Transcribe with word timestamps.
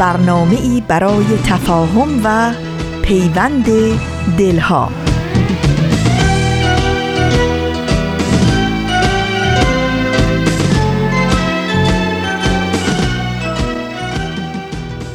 برنامه 0.00 0.60
ای 0.60 0.82
برای 0.88 1.24
تفاهم 1.44 2.20
و 2.24 2.54
پیوند 3.02 3.66
دلها. 4.38 4.92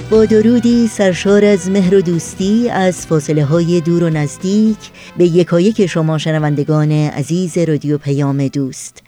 با 0.09 0.26
درودی 0.26 0.88
سرشار 0.88 1.45
از 1.45 1.70
مهر 1.70 1.95
و 1.95 2.02
دوستی 2.02 2.70
از 2.70 3.07
فاصله 3.07 3.45
های 3.45 3.81
دور 3.81 4.04
و 4.04 4.09
نزدیک 4.09 4.77
به 5.17 5.26
یکایک 5.26 5.85
شما 5.85 6.17
شنوندگان 6.17 6.91
عزیز 6.91 7.57
رادیو 7.57 7.98
پیام 7.98 8.48
دوست. 8.48 9.04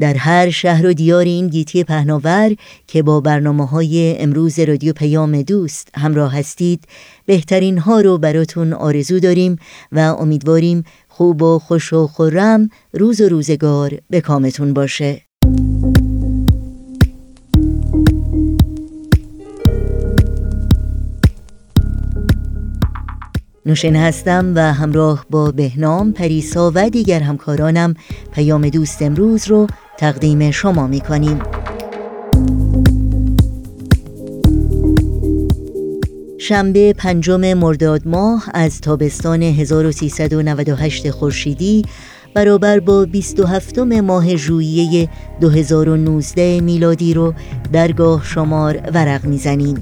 در 0.00 0.14
هر 0.14 0.50
شهر 0.50 0.86
و 0.86 0.92
دیار 0.92 1.24
این 1.24 1.48
گیتی 1.48 1.84
پهناور 1.84 2.56
که 2.86 3.02
با 3.02 3.20
برنامه 3.20 3.66
های 3.66 4.16
امروز 4.18 4.60
رادیو 4.60 4.92
پیام 4.92 5.42
دوست 5.42 5.88
همراه 5.94 6.38
هستید 6.38 6.84
بهترین 7.26 7.78
ها 7.78 8.00
رو 8.00 8.18
براتون 8.18 8.72
آرزو 8.72 9.20
داریم 9.20 9.56
و 9.92 9.98
امیدواریم 9.98 10.84
خوب 11.08 11.42
و 11.42 11.58
خوش 11.58 11.92
و 11.92 12.06
خورم 12.06 12.68
روز 12.92 13.20
و 13.20 13.28
روزگار 13.28 13.98
به 14.10 14.20
کامتون 14.20 14.72
باشه. 14.72 15.22
نوشین 23.66 23.96
هستم 23.96 24.52
و 24.54 24.72
همراه 24.72 25.26
با 25.30 25.50
بهنام 25.50 26.12
پریسا 26.12 26.72
و 26.74 26.90
دیگر 26.90 27.20
همکارانم 27.20 27.94
پیام 28.32 28.68
دوست 28.68 29.02
امروز 29.02 29.48
رو 29.48 29.66
تقدیم 29.98 30.50
شما 30.50 30.86
می 30.86 31.00
کنیم. 31.00 31.38
شنبه 36.38 36.92
پنجم 36.92 37.54
مرداد 37.54 38.08
ماه 38.08 38.44
از 38.54 38.80
تابستان 38.80 39.42
1398 39.42 41.10
خورشیدی 41.10 41.84
برابر 42.34 42.80
با 42.80 43.04
27 43.04 43.78
ماه 43.78 44.36
ژوئیه 44.36 45.08
2019 45.40 46.60
میلادی 46.60 47.14
رو 47.14 47.34
درگاه 47.72 48.24
شمار 48.24 48.80
ورق 48.94 49.24
می‌زنیم 49.24 49.76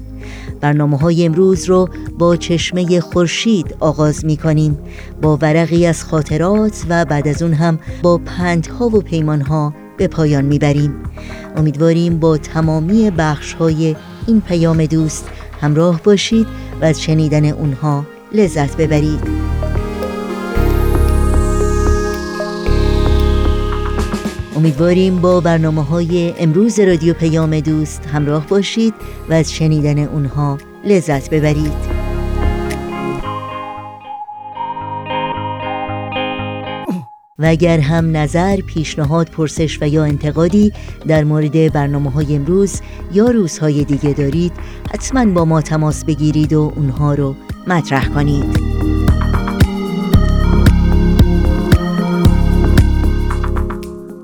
برنامه 0.61 0.97
های 0.97 1.25
امروز 1.25 1.65
رو 1.65 1.89
با 2.19 2.35
چشمه 2.35 2.99
خورشید 2.99 3.75
آغاز 3.79 4.25
می 4.25 4.37
کنیم. 4.37 4.77
با 5.21 5.37
ورقی 5.37 5.85
از 5.85 6.03
خاطرات 6.03 6.85
و 6.89 7.05
بعد 7.05 7.27
از 7.27 7.41
اون 7.43 7.53
هم 7.53 7.79
با 8.01 8.17
پندها 8.17 8.85
و 8.85 9.01
پیمانها 9.01 9.73
به 9.97 10.07
پایان 10.07 10.45
می‌بریم. 10.45 10.95
امیدواریم 11.55 12.19
با 12.19 12.37
تمامی 12.37 13.11
بخش 13.11 13.53
های 13.53 13.95
این 14.27 14.41
پیام 14.41 14.85
دوست 14.85 15.29
همراه 15.61 16.01
باشید 16.03 16.47
و 16.81 16.85
از 16.85 17.01
شنیدن 17.01 17.45
اونها 17.45 18.05
لذت 18.31 18.77
ببرید. 18.77 19.47
امیدواریم 24.55 25.21
با 25.21 25.41
برنامه 25.41 25.83
های 25.83 26.33
امروز 26.39 26.79
رادیو 26.79 27.13
پیام 27.13 27.59
دوست 27.59 28.05
همراه 28.05 28.47
باشید 28.47 28.93
و 29.29 29.33
از 29.33 29.53
شنیدن 29.53 29.99
اونها 29.99 30.57
لذت 30.85 31.29
ببرید. 31.29 31.96
و 37.39 37.45
اگر 37.45 37.79
هم 37.79 38.17
نظر، 38.17 38.55
پیشنهاد، 38.55 39.29
پرسش 39.29 39.81
و 39.81 39.87
یا 39.87 40.03
انتقادی 40.03 40.73
در 41.07 41.23
مورد 41.23 41.73
برنامه 41.73 42.11
های 42.11 42.35
امروز 42.35 42.81
یا 43.13 43.25
روزهای 43.25 43.83
دیگه 43.83 44.13
دارید 44.13 44.51
حتما 44.93 45.25
با 45.25 45.45
ما 45.45 45.61
تماس 45.61 46.05
بگیرید 46.05 46.53
و 46.53 46.73
اونها 46.75 47.13
رو 47.13 47.35
مطرح 47.67 48.07
کنید. 48.07 48.86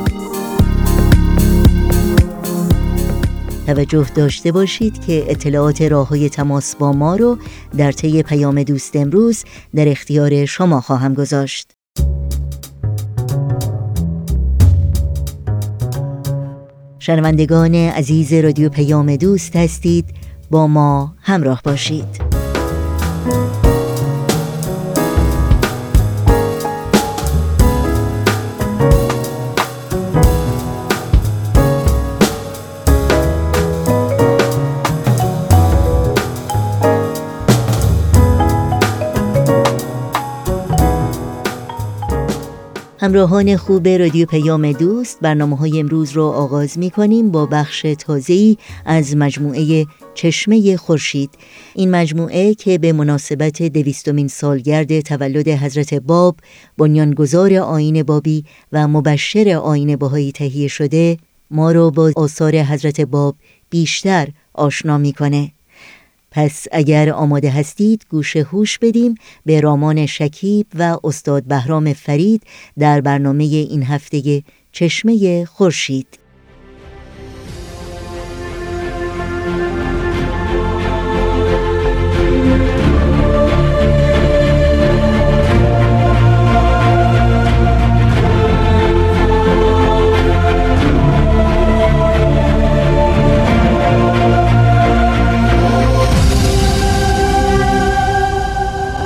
توجه 3.67 4.05
داشته 4.15 4.51
باشید 4.51 5.05
که 5.05 5.25
اطلاعات 5.27 5.81
راه 5.81 6.07
های 6.07 6.29
تماس 6.29 6.75
با 6.75 6.91
ما 6.91 7.15
رو 7.15 7.37
در 7.77 7.91
طی 7.91 8.23
پیام 8.23 8.63
دوست 8.63 8.95
امروز 8.95 9.43
در 9.75 9.87
اختیار 9.87 10.45
شما 10.45 10.81
خواهم 10.81 11.13
گذاشت. 11.13 11.71
شنوندگان 16.99 17.75
عزیز 17.75 18.33
رادیو 18.33 18.69
پیام 18.69 19.15
دوست 19.15 19.55
هستید 19.55 20.05
با 20.51 20.67
ما 20.67 21.15
همراه 21.21 21.61
باشید. 21.63 22.26
همراهان 43.07 43.57
خوب 43.57 43.87
رادیو 43.87 44.25
پیام 44.25 44.71
دوست 44.71 45.19
برنامه 45.21 45.57
های 45.57 45.79
امروز 45.79 46.11
رو 46.11 46.23
آغاز 46.23 46.77
می 46.77 46.89
کنیم 46.89 47.31
با 47.31 47.45
بخش 47.45 47.85
تازه‌ای 47.99 48.57
از 48.85 49.15
مجموعه 49.15 49.85
چشمه 50.13 50.77
خورشید. 50.77 51.29
این 51.75 51.91
مجموعه 51.91 52.53
که 52.55 52.77
به 52.77 52.93
مناسبت 52.93 53.63
دویستمین 53.63 54.27
سالگرد 54.27 54.99
تولد 54.99 55.47
حضرت 55.47 55.93
باب 55.93 56.35
بنیانگذار 56.77 57.53
آین 57.53 58.03
بابی 58.03 58.45
و 58.71 58.87
مبشر 58.87 59.49
آین 59.63 59.95
باهایی 59.95 60.31
تهیه 60.31 60.67
شده 60.67 61.17
ما 61.51 61.71
رو 61.71 61.91
با 61.91 62.11
آثار 62.15 62.55
حضرت 62.55 63.01
باب 63.01 63.35
بیشتر 63.69 64.27
آشنا 64.53 64.97
می‌کنه. 64.97 65.51
پس 66.31 66.65
اگر 66.71 67.09
آماده 67.09 67.49
هستید 67.49 68.05
گوش 68.09 68.35
هوش 68.35 68.79
بدیم 68.79 69.15
به 69.45 69.61
رامان 69.61 70.05
شکیب 70.05 70.67
و 70.79 70.97
استاد 71.03 71.43
بهرام 71.43 71.93
فرید 71.93 72.43
در 72.79 73.01
برنامه 73.01 73.43
این 73.43 73.83
هفته 73.83 74.43
چشمه 74.71 75.45
خورشید. 75.45 76.26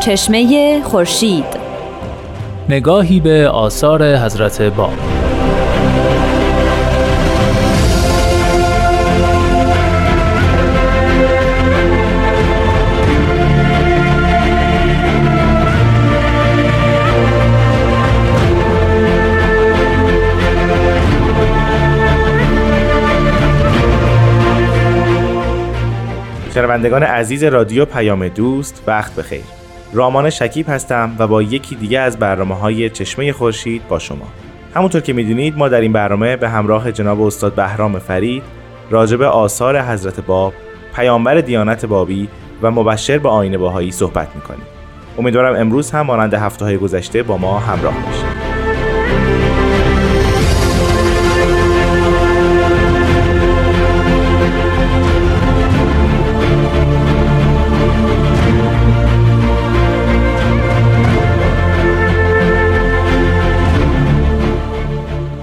چشمه 0.02 0.82
خورشید. 0.84 1.46
نگاهی 2.70 3.20
به 3.20 3.50
آثار 3.50 4.16
حضرت 4.18 4.62
باب 4.62 4.94
شنوندگان 26.54 27.04
عزیز 27.04 27.44
رادیو 27.44 27.86
پیام 27.86 28.28
دوست 28.28 28.84
وقت 28.88 29.16
بخیر. 29.16 29.61
رامان 29.94 30.30
شکیب 30.30 30.70
هستم 30.70 31.16
و 31.20 31.28
با 31.28 31.42
یکی 31.42 31.76
دیگه 31.76 32.00
از 32.00 32.20
برنامه 32.20 32.56
های 32.56 32.90
چشمه 32.90 33.34
خورشید 33.34 33.88
با 33.88 34.00
شما. 34.00 34.28
همونطور 34.76 35.02
که 35.02 35.14
می‌دونید 35.14 35.58
ما 35.58 35.70
در 35.70 35.82
این 35.82 35.92
برنامه 35.92 36.36
به 36.36 36.50
همراه 36.50 36.92
جناب 36.92 37.22
استاد 37.22 37.56
بهرام 37.56 38.00
فرید 38.00 38.44
راجب 38.90 39.22
آثار 39.22 39.82
حضرت 39.82 40.20
باب 40.20 40.54
پیامبر 40.96 41.42
دیانت 41.42 41.86
بابی 41.86 42.28
و 42.62 42.72
مبشر 42.72 43.18
به 43.18 43.30
آین 43.30 43.58
باهایی 43.58 43.92
صحبت 43.92 44.36
می‌کنیم. 44.36 44.66
امیدوارم 45.20 45.56
امروز 45.56 45.92
هم 45.92 46.02
مانند 46.02 46.34
هفته 46.34 46.66
های 46.66 46.78
گذشته 46.78 47.24
با 47.24 47.38
ما 47.38 47.60
همراه 47.60 47.94
باشید. 48.06 48.51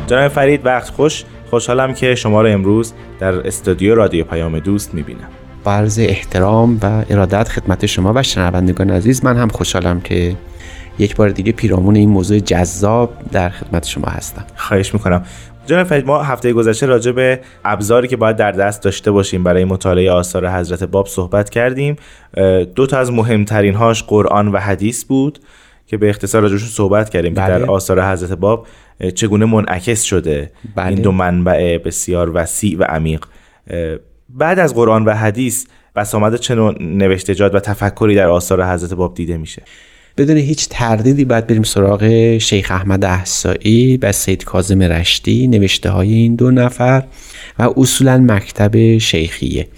جناب 0.09 0.29
فرید 0.29 0.67
وقت 0.67 0.89
خوش. 0.89 1.25
خوشحالم 1.51 1.95
که 1.95 2.15
شما 2.15 2.43
رو 2.43 2.49
امروز 2.49 2.93
در 3.21 3.47
استودیو 3.47 3.95
رادیو 3.95 4.25
پیام 4.25 4.59
دوست 4.59 4.95
می‌بینم. 4.95 5.29
عرض 5.67 5.99
احترام 5.99 6.79
و 6.83 7.05
ارادت 7.11 7.49
خدمت 7.49 7.87
شما 7.87 8.13
و 8.17 8.23
شنوندگان 8.23 8.91
عزیز 8.91 9.25
من 9.25 9.37
هم 9.37 9.49
خوشحالم 9.49 10.01
که 10.01 10.37
یک 10.99 11.17
بار 11.17 11.29
دیگه 11.29 11.53
پیرامون 11.53 11.97
این 11.97 12.09
موضوع 12.09 12.39
جذاب 12.39 13.13
در 13.33 13.49
خدمت 13.49 13.87
شما 13.87 14.07
هستم. 14.07 14.45
خواهش 14.57 14.95
می‌کنم. 14.95 15.23
جناب 15.67 15.87
فرید 15.87 16.07
ما 16.07 16.23
هفته 16.23 16.53
گذشته 16.53 16.87
راجع 16.87 17.13
به 17.13 17.41
ابزاری 17.65 18.09
که 18.09 18.17
باید 18.17 18.37
در 18.37 18.53
دست 18.53 18.83
داشته 18.83 19.11
باشیم 19.11 19.45
برای 19.45 19.65
مطالعه 19.65 20.11
آثار 20.11 20.49
حضرت 20.49 20.85
باب 20.85 21.07
صحبت 21.07 21.51
کردیم. 21.51 21.97
دو 22.75 22.87
تا 22.87 22.99
از 22.99 23.13
مهمترین 23.13 23.75
هاش 23.75 24.03
قرآن 24.03 24.49
و 24.49 24.59
حدیث 24.59 25.05
بود. 25.05 25.39
که 25.89 25.97
به 25.97 26.09
اختصار 26.09 26.43
راجعشون 26.43 26.69
صحبت 26.69 27.11
کردیم 27.11 27.35
بله. 27.35 27.49
در 27.49 27.65
آثار 27.65 28.13
حضرت 28.13 28.33
باب 28.33 28.67
چگونه 29.15 29.45
منعکس 29.45 30.03
شده 30.03 30.51
بله. 30.75 30.87
این 30.87 31.03
دو 31.03 31.13
منبع 31.13 31.79
بسیار 31.79 32.31
وسیع 32.35 32.79
و 32.79 32.83
عمیق 32.83 33.25
بعد 34.29 34.59
از 34.59 34.75
قرآن 34.75 35.05
و 35.05 35.15
حدیث 35.15 35.67
بس 35.97 36.15
آمده 36.15 36.39
چه 36.39 36.55
نوشتجات 36.81 37.55
و 37.55 37.61
تفکری 37.61 38.15
در 38.15 38.29
آثار 38.29 38.65
حضرت 38.65 38.95
باب 38.95 39.15
دیده 39.15 39.37
میشه 39.37 39.63
بدون 40.17 40.37
هیچ 40.37 40.69
تردیدی 40.69 41.25
باید 41.25 41.47
بریم 41.47 41.63
سراغ 41.63 42.39
شیخ 42.39 42.71
احمد 42.71 43.05
احسایی 43.05 43.97
و 43.97 44.13
سید 44.13 44.45
کازم 44.45 44.83
رشتی 44.83 45.47
نوشته 45.47 45.91
های 45.91 46.13
این 46.13 46.35
دو 46.35 46.51
نفر 46.51 47.05
و 47.59 47.73
اصولا 47.77 48.19
مکتب 48.19 48.99
شیخیه 48.99 49.69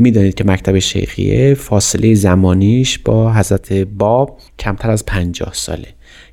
می‌دانید 0.00 0.34
که 0.34 0.44
مکتب 0.44 0.78
شیخیه 0.78 1.54
فاصله 1.54 2.14
زمانیش 2.14 2.98
با 2.98 3.32
حضرت 3.32 3.72
باب 3.72 4.38
کمتر 4.58 4.90
از 4.90 5.06
پنجاه 5.06 5.54
ساله. 5.54 5.88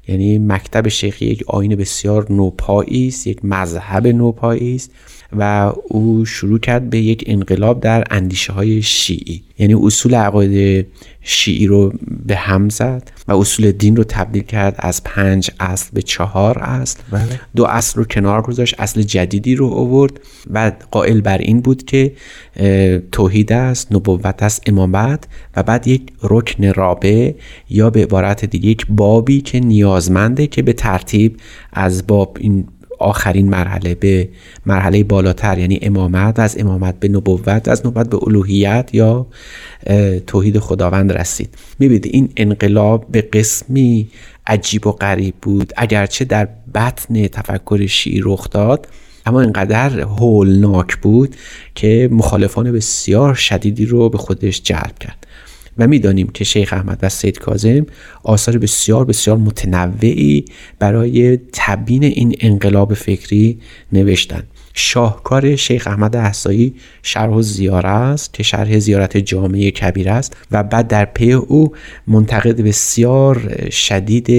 یعنی 0.07 0.39
مکتب 0.39 0.87
شیخی 0.87 1.25
یک 1.25 1.43
آین 1.47 1.75
بسیار 1.75 2.31
نوپایی 2.31 3.07
است 3.07 3.27
یک 3.27 3.45
مذهب 3.45 4.07
نوپایی 4.07 4.75
است. 4.75 4.91
و 5.33 5.73
او 5.87 6.25
شروع 6.25 6.59
کرد 6.59 6.89
به 6.89 6.99
یک 6.99 7.23
انقلاب 7.27 7.79
در 7.79 8.03
اندیشه 8.09 8.53
های 8.53 8.81
شیعی 8.81 9.43
یعنی 9.59 9.73
اصول 9.73 10.15
عقاید 10.15 10.87
شیعی 11.21 11.67
رو 11.67 11.93
به 12.25 12.35
هم 12.35 12.69
زد 12.69 13.11
و 13.27 13.35
اصول 13.35 13.71
دین 13.71 13.95
رو 13.95 14.03
تبدیل 14.03 14.43
کرد 14.43 14.75
از 14.79 15.03
پنج 15.03 15.51
اصل 15.59 15.89
به 15.93 16.01
چهار 16.01 16.59
اصل 16.59 16.99
بله. 17.11 17.39
دو 17.55 17.65
اصل 17.65 17.99
رو 17.99 18.05
کنار 18.05 18.41
گذاشت 18.41 18.75
اصل 18.79 19.01
جدیدی 19.01 19.55
رو 19.55 19.67
آورد 19.67 20.19
و 20.53 20.71
قائل 20.91 21.21
بر 21.21 21.37
این 21.37 21.61
بود 21.61 21.85
که 21.85 22.13
توحید 23.11 23.53
است 23.53 23.91
نبوت 23.91 24.43
است 24.43 24.63
امامت 24.65 25.23
و 25.55 25.63
بعد 25.63 25.87
یک 25.87 26.01
رکن 26.23 26.63
رابع 26.73 27.33
یا 27.69 27.89
به 27.89 28.03
عبارت 28.03 28.45
دیگه 28.45 28.69
یک 28.69 28.85
بابی 28.89 29.41
که 29.41 29.59
نیازمنده 29.59 30.47
که 30.47 30.61
به 30.61 30.73
ترتیب 30.73 31.37
از 31.73 32.07
باب 32.07 32.37
این 32.39 32.67
آخرین 32.99 33.49
مرحله 33.49 33.95
به 33.95 34.29
مرحله 34.65 35.03
بالاتر 35.03 35.57
یعنی 35.57 35.79
امامت 35.81 36.39
از 36.39 36.57
امامت 36.59 36.99
به 36.99 37.07
نبوت 37.07 37.67
از 37.67 37.85
نبوت 37.85 38.09
به 38.09 38.19
الوهیت 38.23 38.89
یا 38.93 39.27
توحید 40.27 40.59
خداوند 40.59 41.11
رسید. 41.11 41.55
می‌بینید 41.79 42.05
این 42.05 42.29
انقلاب 42.37 43.05
به 43.11 43.21
قسمی 43.21 44.09
عجیب 44.47 44.87
و 44.87 44.91
غریب 44.91 45.35
بود. 45.41 45.73
اگرچه 45.77 46.25
در 46.25 46.47
بطن 46.75 47.27
تفکر 47.27 47.85
شیعی 47.85 48.21
رخ 48.23 48.49
داد 48.49 48.87
اما 49.25 49.41
اینقدر 49.41 49.99
هولناک 49.99 50.97
بود 50.97 51.35
که 51.75 52.09
مخالفان 52.11 52.71
بسیار 52.71 53.33
شدیدی 53.33 53.85
رو 53.85 54.09
به 54.09 54.17
خودش 54.17 54.61
جلب 54.63 54.99
کرد. 54.99 55.26
و 55.79 55.87
می‌دانیم 55.87 56.27
که 56.27 56.43
شیخ 56.43 56.73
احمد 56.73 56.99
و 57.01 57.09
سید 57.09 57.39
کازم 57.39 57.85
آثار 58.23 58.57
بسیار 58.57 59.05
بسیار 59.05 59.37
متنوعی 59.37 60.45
برای 60.79 61.39
تبیین 61.53 62.03
این 62.03 62.35
انقلاب 62.39 62.93
فکری 62.93 63.59
نوشتن. 63.93 64.43
شاهکار 64.79 65.55
شیخ 65.55 65.87
احمد 65.87 66.15
احسایی 66.15 66.75
شرح 67.03 67.29
و 67.29 67.41
زیاره 67.41 67.89
است 67.89 68.33
که 68.33 68.43
شرح 68.43 68.79
زیارت 68.79 69.17
جامعه 69.17 69.71
کبیر 69.71 70.09
است 70.09 70.37
و 70.51 70.63
بعد 70.63 70.87
در 70.87 71.05
پی 71.05 71.33
او 71.33 71.71
منتقد 72.07 72.61
بسیار 72.61 73.69
شدید 73.69 74.29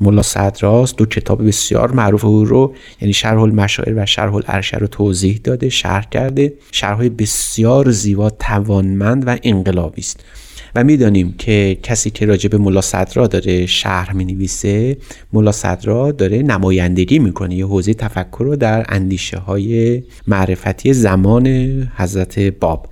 ملا 0.00 0.22
صدراست 0.22 0.96
دو 0.96 1.06
کتاب 1.06 1.46
بسیار 1.46 1.92
معروف 1.92 2.24
او 2.24 2.44
رو 2.44 2.74
یعنی 3.00 3.12
شرح 3.12 3.40
المشاعر 3.40 3.94
و 3.96 4.06
شرح 4.06 4.34
الارشه 4.34 4.76
رو 4.76 4.86
توضیح 4.86 5.40
داده 5.44 5.68
شرح 5.68 6.08
کرده. 6.10 6.52
شرح 6.72 7.08
بسیار 7.08 7.90
زیبا 7.90 8.30
توانمند 8.30 9.24
و 9.26 9.36
انقلابی 9.42 10.00
است. 10.00 10.20
و 10.74 10.84
می‌دانیم 10.84 11.34
که 11.38 11.78
کسی 11.82 12.10
که 12.10 12.26
راجع 12.26 12.48
به 12.48 12.58
ملا 12.58 12.80
صدرا 12.80 13.26
داره 13.26 13.66
شهر 13.66 14.12
می 14.12 14.24
نویسه 14.24 14.96
ملا 15.32 15.52
صدرا 15.52 16.12
داره 16.12 16.42
نمایندگی 16.42 17.18
می‌کنه. 17.18 17.54
یه 17.54 17.66
حوزه 17.66 17.94
تفکر 17.94 18.44
رو 18.44 18.56
در 18.56 18.86
اندیشه 18.88 19.38
های 19.38 20.02
معرفتی 20.26 20.92
زمان 20.92 21.46
حضرت 21.96 22.38
باب. 22.38 22.88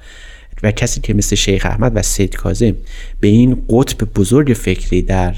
و 0.62 0.72
کسی 0.72 1.00
که 1.00 1.14
مثل 1.14 1.36
شیخ 1.36 1.66
احمد 1.66 1.92
و 1.94 2.02
سید 2.02 2.36
کازم 2.36 2.72
به 3.20 3.28
این 3.28 3.62
قطب 3.68 4.08
بزرگ 4.14 4.52
فکری 4.52 5.02
در 5.02 5.34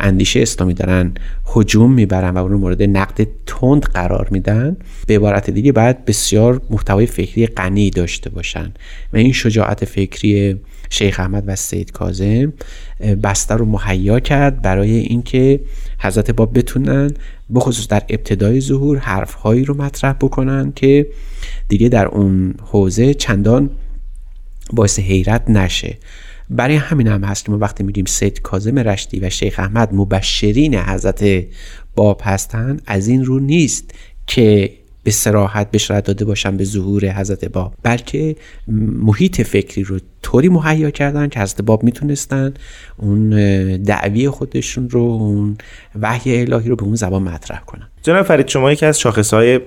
اندیشه 0.00 0.40
اسلامی 0.40 0.74
دارن 0.74 1.12
حجوم 1.44 1.92
می‌برن 1.92 2.30
و 2.30 2.38
اون 2.38 2.52
مورد 2.52 2.82
نقد 2.82 3.26
تند 3.46 3.82
قرار 3.82 4.28
میدن 4.30 4.76
به 5.06 5.16
عبارت 5.16 5.50
دیگه 5.50 5.72
باید 5.72 6.04
بسیار 6.04 6.60
محتوای 6.70 7.06
فکری 7.06 7.46
غنی 7.46 7.90
داشته 7.90 8.30
باشن. 8.30 8.72
و 9.12 9.16
این 9.16 9.32
شجاعت 9.32 9.84
فکری 9.84 10.56
شیخ 10.90 11.20
احمد 11.20 11.44
و 11.46 11.56
سید 11.56 11.92
کازم 11.92 12.52
بستر 13.22 13.56
رو 13.56 13.64
مهیا 13.64 14.20
کرد 14.20 14.62
برای 14.62 14.90
اینکه 14.90 15.60
حضرت 15.98 16.30
باب 16.30 16.58
بتونن 16.58 17.10
بخصوص 17.54 17.88
در 17.88 18.02
ابتدای 18.08 18.60
ظهور 18.60 18.98
حرفهایی 18.98 19.64
رو 19.64 19.74
مطرح 19.74 20.12
بکنن 20.12 20.72
که 20.76 21.06
دیگه 21.68 21.88
در 21.88 22.06
اون 22.06 22.54
حوزه 22.62 23.14
چندان 23.14 23.70
باعث 24.72 24.98
حیرت 24.98 25.50
نشه. 25.50 25.98
برای 26.50 26.76
همین 26.76 27.06
هم 27.06 27.24
هست 27.24 27.44
که 27.44 27.52
ما 27.52 27.58
وقتی 27.58 27.82
میگیم 27.82 28.04
سید 28.04 28.42
کازم 28.42 28.78
رشتی 28.78 29.20
و 29.20 29.30
شیخ 29.30 29.58
احمد 29.58 29.94
مبشرین 29.94 30.74
حضرت 30.74 31.44
باب 31.94 32.20
هستن 32.24 32.80
از 32.86 33.08
این 33.08 33.24
رو 33.24 33.40
نیست 33.40 33.94
که 34.26 34.72
به 35.02 35.10
سراحت 35.10 35.70
بشارت 35.70 36.04
داده 36.04 36.24
باشن 36.24 36.56
به 36.56 36.64
ظهور 36.64 37.12
حضرت 37.12 37.44
باب. 37.44 37.74
بلکه 37.82 38.36
محیط 38.68 39.42
فکری 39.42 39.82
رو 39.82 39.98
طوری 40.22 40.48
مهیا 40.48 40.90
کردن 40.90 41.28
که 41.28 41.40
حضرت 41.40 41.62
باب 41.62 41.84
می‌تونستن 41.84 42.54
اون 42.96 43.30
دعوی 43.82 44.28
خودشون 44.28 44.90
رو 44.90 45.00
اون 45.00 45.56
وحی 46.00 46.40
الهی 46.40 46.68
رو 46.68 46.76
به 46.76 46.82
اون 46.82 46.94
زبان 46.94 47.22
مطرح 47.22 47.60
کنن. 47.60 47.89
جناب 48.02 48.22
فرید 48.22 48.48
شما 48.48 48.72
یکی 48.72 48.86
از 48.86 49.02
های 49.32 49.60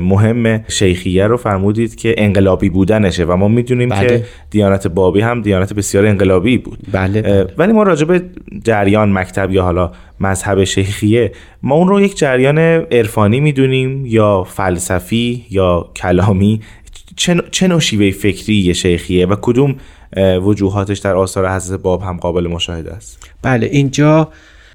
مهم 0.00 0.64
شیخیه 0.68 1.26
رو 1.26 1.36
فرمودید 1.36 1.94
که 1.94 2.14
انقلابی 2.18 2.68
بودنشه 2.68 3.24
و 3.24 3.36
ما 3.36 3.48
می‌دونیم 3.48 3.88
بله. 3.88 4.06
که 4.06 4.24
دیانت 4.50 4.86
بابی 4.86 5.20
هم 5.20 5.42
دیانت 5.42 5.72
بسیار 5.72 6.06
انقلابی 6.06 6.58
بود 6.58 6.78
بله, 6.92 7.22
بله. 7.22 7.46
ولی 7.58 7.72
ما 7.72 7.82
راجع 7.82 8.04
به 8.04 8.22
جریان 8.64 9.12
مکتب 9.12 9.50
یا 9.50 9.62
حالا 9.62 9.92
مذهب 10.20 10.64
شیخیه 10.64 11.32
ما 11.62 11.74
اون 11.74 11.88
رو 11.88 12.00
یک 12.00 12.18
جریان 12.18 12.58
عرفانی 12.58 13.40
می‌دونیم 13.40 14.06
یا 14.06 14.44
فلسفی 14.44 15.46
یا 15.50 15.90
کلامی 15.96 16.60
چه 17.50 17.68
نوع 17.68 17.80
شیوه 17.80 18.10
فکری 18.10 18.74
شیخیه 18.74 19.26
و 19.26 19.36
کدوم 19.42 19.76
وجوهاتش 20.42 20.98
در 20.98 21.16
آثار 21.16 21.50
حضرت 21.50 21.80
باب 21.80 22.02
هم 22.02 22.16
قابل 22.16 22.46
مشاهده 22.46 22.92
است 22.92 23.30
بله 23.42 23.66
اینجا 23.66 24.28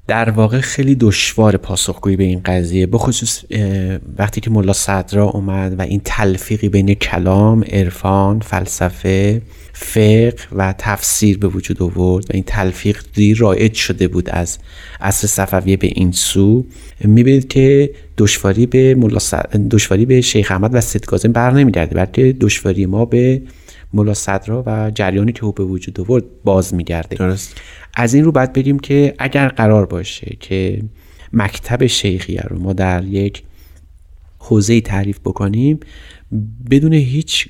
در 0.08 0.30
واقع 0.30 0.60
خیلی 0.60 0.94
دشوار 0.94 1.56
پاسخگویی 1.56 2.16
به 2.16 2.24
این 2.24 2.40
قضیه 2.44 2.86
بخصوص 2.86 3.44
وقتی 4.18 4.40
که 4.40 4.50
ملا 4.50 4.72
صدرا 4.72 5.24
اومد 5.24 5.78
و 5.78 5.82
این 5.82 6.00
تلفیقی 6.04 6.68
بین 6.68 6.94
کلام، 6.94 7.64
عرفان، 7.64 8.40
فلسفه، 8.40 9.42
فقه 9.72 10.34
و 10.52 10.74
تفسیر 10.78 11.38
به 11.38 11.48
وجود 11.48 11.82
آورد 11.82 12.24
و 12.24 12.30
این 12.34 12.44
تلفیق 12.46 13.02
دی 13.14 13.34
رایج 13.34 13.74
شده 13.74 14.08
بود 14.08 14.30
از 14.30 14.58
عصر 15.00 15.26
صفویه 15.26 15.76
به 15.76 15.86
این 15.86 16.12
سو. 16.12 16.66
می‌بینید 17.04 17.48
که 17.48 17.90
دشواری 18.18 18.66
به 18.66 18.94
ملا 18.94 19.18
دشواری 19.70 20.06
به 20.06 20.20
شیخ 20.20 20.50
احمد 20.50 20.74
و 20.74 20.80
سید 20.80 21.04
کاظم 21.04 21.32
بر 21.32 21.50
نمیگرده 21.50 21.94
بلکه 21.94 22.36
دشواری 22.40 22.86
ما 22.86 23.04
به 23.04 23.42
ملا 23.92 24.14
صدرا 24.14 24.62
و 24.66 24.90
جریانی 24.94 25.32
که 25.32 25.44
او 25.44 25.52
به 25.52 25.64
وجود 25.64 26.00
آورد 26.00 26.24
باز 26.44 26.74
میگرده. 26.74 27.16
درست. 27.16 27.60
از 27.94 28.14
این 28.14 28.24
رو 28.24 28.32
باید 28.32 28.52
بریم 28.52 28.78
که 28.78 29.14
اگر 29.18 29.48
قرار 29.48 29.86
باشه 29.86 30.36
که 30.40 30.82
مکتب 31.32 31.86
شیخیه 31.86 32.40
رو 32.40 32.58
ما 32.58 32.72
در 32.72 33.04
یک 33.04 33.42
حوزه 34.38 34.80
تعریف 34.80 35.18
بکنیم 35.18 35.80
بدون 36.70 36.92
هیچ 36.92 37.48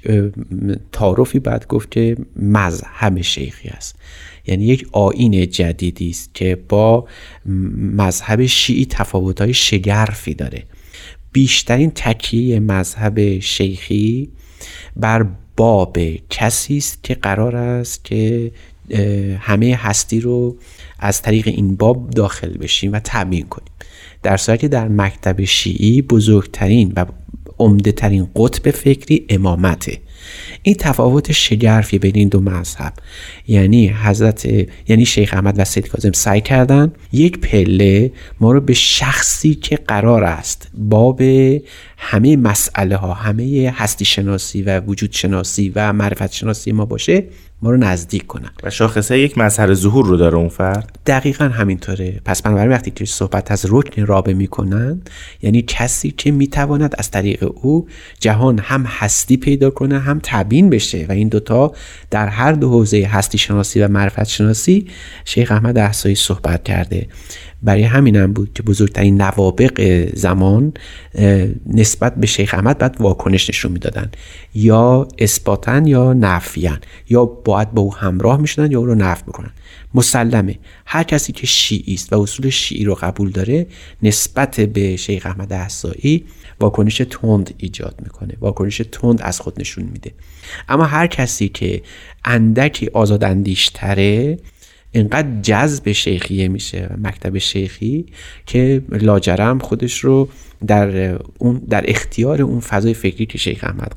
تعارفی 0.92 1.38
باید 1.38 1.66
گفت 1.66 1.90
که 1.90 2.16
مذهب 2.36 3.20
شیخی 3.20 3.68
است. 3.68 3.96
یعنی 4.46 4.64
یک 4.64 4.86
آین 4.92 5.50
جدیدی 5.50 6.10
است 6.10 6.34
که 6.34 6.58
با 6.68 7.08
مذهب 7.96 8.46
شیعی 8.46 8.86
تفاوت‌های 8.86 9.54
شگرفی 9.54 10.34
داره. 10.34 10.64
بیشترین 11.32 11.92
تکیه 11.94 12.60
مذهب 12.60 13.38
شیخی 13.38 14.28
بر 14.96 15.26
باب 15.56 15.98
کسی 16.30 16.76
است 16.76 17.04
که 17.04 17.14
قرار 17.14 17.56
است 17.56 18.04
که 18.04 18.52
همه 19.40 19.76
هستی 19.76 20.20
رو 20.20 20.56
از 20.98 21.22
طریق 21.22 21.48
این 21.48 21.76
باب 21.76 22.10
داخل 22.10 22.58
بشیم 22.58 22.92
و 22.92 23.00
تبیین 23.04 23.46
کنیم. 23.46 23.72
در 24.22 24.36
صورتی 24.36 24.60
که 24.60 24.68
در 24.68 24.88
مکتب 24.88 25.44
شیعی 25.44 26.02
بزرگترین 26.02 26.92
و 26.96 27.06
عمده 27.58 27.92
ترین 27.92 28.28
قطب 28.36 28.70
فکری 28.70 29.26
امامته. 29.28 29.98
این 30.62 30.74
تفاوت 30.78 31.32
شگرفی 31.32 31.98
بین 31.98 32.12
این 32.14 32.28
دو 32.28 32.40
مذهب. 32.40 32.92
یعنی 33.48 33.88
حضرت 33.88 34.48
یعنی 34.88 35.06
شیخ 35.06 35.34
احمد 35.34 35.58
و 35.58 35.64
سید 35.64 35.88
کاظم 35.88 36.12
سعی 36.12 36.40
کردن 36.40 36.92
یک 37.12 37.38
پله 37.38 38.12
ما 38.40 38.52
رو 38.52 38.60
به 38.60 38.74
شخصی 38.74 39.54
که 39.54 39.76
قرار 39.76 40.24
است 40.24 40.68
باب 40.74 41.20
همه 41.96 42.36
مسئله 42.36 42.96
ها 42.96 43.14
همه 43.14 43.72
هستی 43.76 44.04
شناسی 44.04 44.62
و 44.62 44.80
وجود 44.80 45.12
شناسی 45.12 45.72
و 45.74 45.92
معرفت 45.92 46.32
شناسی 46.32 46.72
ما 46.72 46.84
باشه 46.84 47.24
ما 47.62 47.70
رو 47.70 47.76
نزدیک 47.76 48.26
کنن. 48.26 48.50
و 48.62 48.70
شاخصه 48.70 49.18
یک 49.18 49.38
مظهر 49.38 49.74
ظهور 49.74 50.06
رو 50.06 50.16
داره 50.16 50.36
اون 50.36 50.48
فرد؟ 50.48 50.98
دقیقا 51.06 51.44
همینطوره. 51.44 52.20
پس 52.24 52.42
بنابراین 52.42 52.70
وقتی 52.70 52.90
که 52.90 53.04
صحبت 53.04 53.50
از 53.52 53.66
رکن 53.68 54.06
رابه 54.06 54.34
می‌کنن 54.34 55.02
یعنی 55.42 55.62
کسی 55.62 56.10
که 56.10 56.30
می‌تواند 56.30 56.94
از 56.98 57.10
طریق 57.10 57.50
او 57.62 57.88
جهان 58.20 58.58
هم 58.58 58.84
هستی 58.86 59.36
پیدا 59.36 59.70
کنه 59.70 59.98
هم 59.98 60.20
تبیین 60.22 60.70
بشه 60.70 61.06
و 61.08 61.12
این 61.12 61.28
دوتا 61.28 61.72
در 62.10 62.26
هر 62.26 62.52
دو 62.52 62.68
حوزه 62.70 63.06
هستی 63.06 63.38
شناسی 63.38 63.80
و 63.80 63.88
معرفت 63.88 64.24
شناسی 64.24 64.86
شیخ 65.24 65.52
احمد 65.52 65.78
احسایی 65.78 66.14
صحبت 66.14 66.64
کرده. 66.64 67.06
برای 67.62 67.82
همینم 67.82 68.32
بود 68.32 68.52
که 68.54 68.62
بزرگترین 68.62 69.20
نوابق 69.20 70.08
زمان 70.14 70.72
نسبت 71.66 72.14
به 72.14 72.26
شیخ 72.26 72.54
احمد 72.54 72.78
بعد 72.78 72.96
واکنش 73.00 73.50
نشون 73.50 73.72
می‌دادن. 73.72 74.10
یا 74.54 75.08
اثباتن 75.18 75.86
یا 75.86 76.12
نفیان. 76.12 76.78
یا 77.08 77.24
باید 77.24 77.72
با 77.72 77.82
او 77.82 77.94
همراه 77.94 78.40
می‌شدن 78.40 78.72
یا 78.72 78.78
او 78.78 78.86
رو 78.86 78.94
نفی 78.94 79.22
می‌کنن. 79.26 79.50
مسلمه. 79.94 80.58
هر 80.86 81.02
کسی 81.02 81.32
که 81.32 81.46
شیعی 81.46 81.94
است 81.94 82.12
و 82.12 82.20
اصول 82.20 82.50
شیعی 82.50 82.84
رو 82.84 82.94
قبول 82.94 83.30
داره 83.30 83.66
نسبت 84.02 84.60
به 84.60 84.96
شیخ 84.96 85.26
احمد 85.26 85.52
احسایی 85.52 86.24
واکنش 86.60 87.02
تند 87.10 87.54
ایجاد 87.58 87.94
می‌کنه. 88.02 88.34
واکنش 88.40 88.82
تند 88.92 89.22
از 89.22 89.40
خود 89.40 89.60
نشون 89.60 89.84
میده. 89.84 90.12
اما 90.68 90.84
هر 90.84 91.06
کسی 91.06 91.48
که 91.48 91.82
اندکی 92.24 92.86
آزاداندیشتره 92.86 94.38
اینقدر 94.92 95.40
جذب 95.42 95.92
شیخیه 95.92 96.48
میشه 96.48 96.90
مکتب 97.02 97.38
شیخی 97.38 98.06
که 98.46 98.82
لاجرم 98.90 99.58
خودش 99.58 99.98
رو 99.98 100.28
در 100.66 101.18
اون 101.38 101.62
در 101.70 101.84
اختیار 101.88 102.42
اون 102.42 102.60
فضای 102.60 102.94
فکری 102.94 103.26
که 103.26 103.38
شیخ 103.38 103.64
احمد 103.64 103.94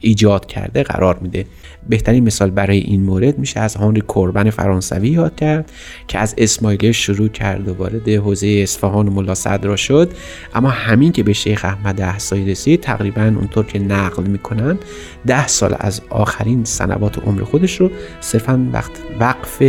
ایجاد 0.00 0.46
کرده 0.46 0.82
قرار 0.82 1.18
میده. 1.18 1.46
بهترین 1.88 2.24
مثال 2.24 2.50
برای 2.50 2.78
این 2.78 3.02
مورد 3.02 3.38
میشه 3.38 3.60
از 3.60 3.74
هانری 3.74 4.00
کوربن 4.00 4.50
فرانسوی 4.50 5.08
یاد 5.08 5.36
کرد 5.36 5.72
که 6.08 6.18
از 6.18 6.34
اسماعیلیه 6.38 6.92
شروع 6.92 7.28
کرد 7.28 7.68
و 7.68 7.74
وارد 7.74 8.08
حوزه 8.08 8.60
اصفهان 8.62 9.08
و 9.08 9.10
ملا 9.10 9.34
صدرا 9.34 9.76
شد. 9.76 10.12
اما 10.54 10.70
همین 10.70 11.12
که 11.12 11.22
به 11.22 11.32
شیخ 11.32 11.64
احمد 11.64 12.00
احسایی 12.00 12.50
رسید 12.50 12.80
تقریبا 12.80 13.22
اونطور 13.22 13.66
که 13.66 13.78
نقل 13.78 14.22
می‌کنن 14.22 14.78
ده 15.26 15.46
سال 15.46 15.76
از 15.80 16.00
آخرین 16.10 16.64
سنوات 16.64 17.18
عمر 17.18 17.42
خودش 17.44 17.80
رو 17.80 17.90
صرفا 18.20 18.68
وقت 18.72 18.92
وقف 19.20 19.62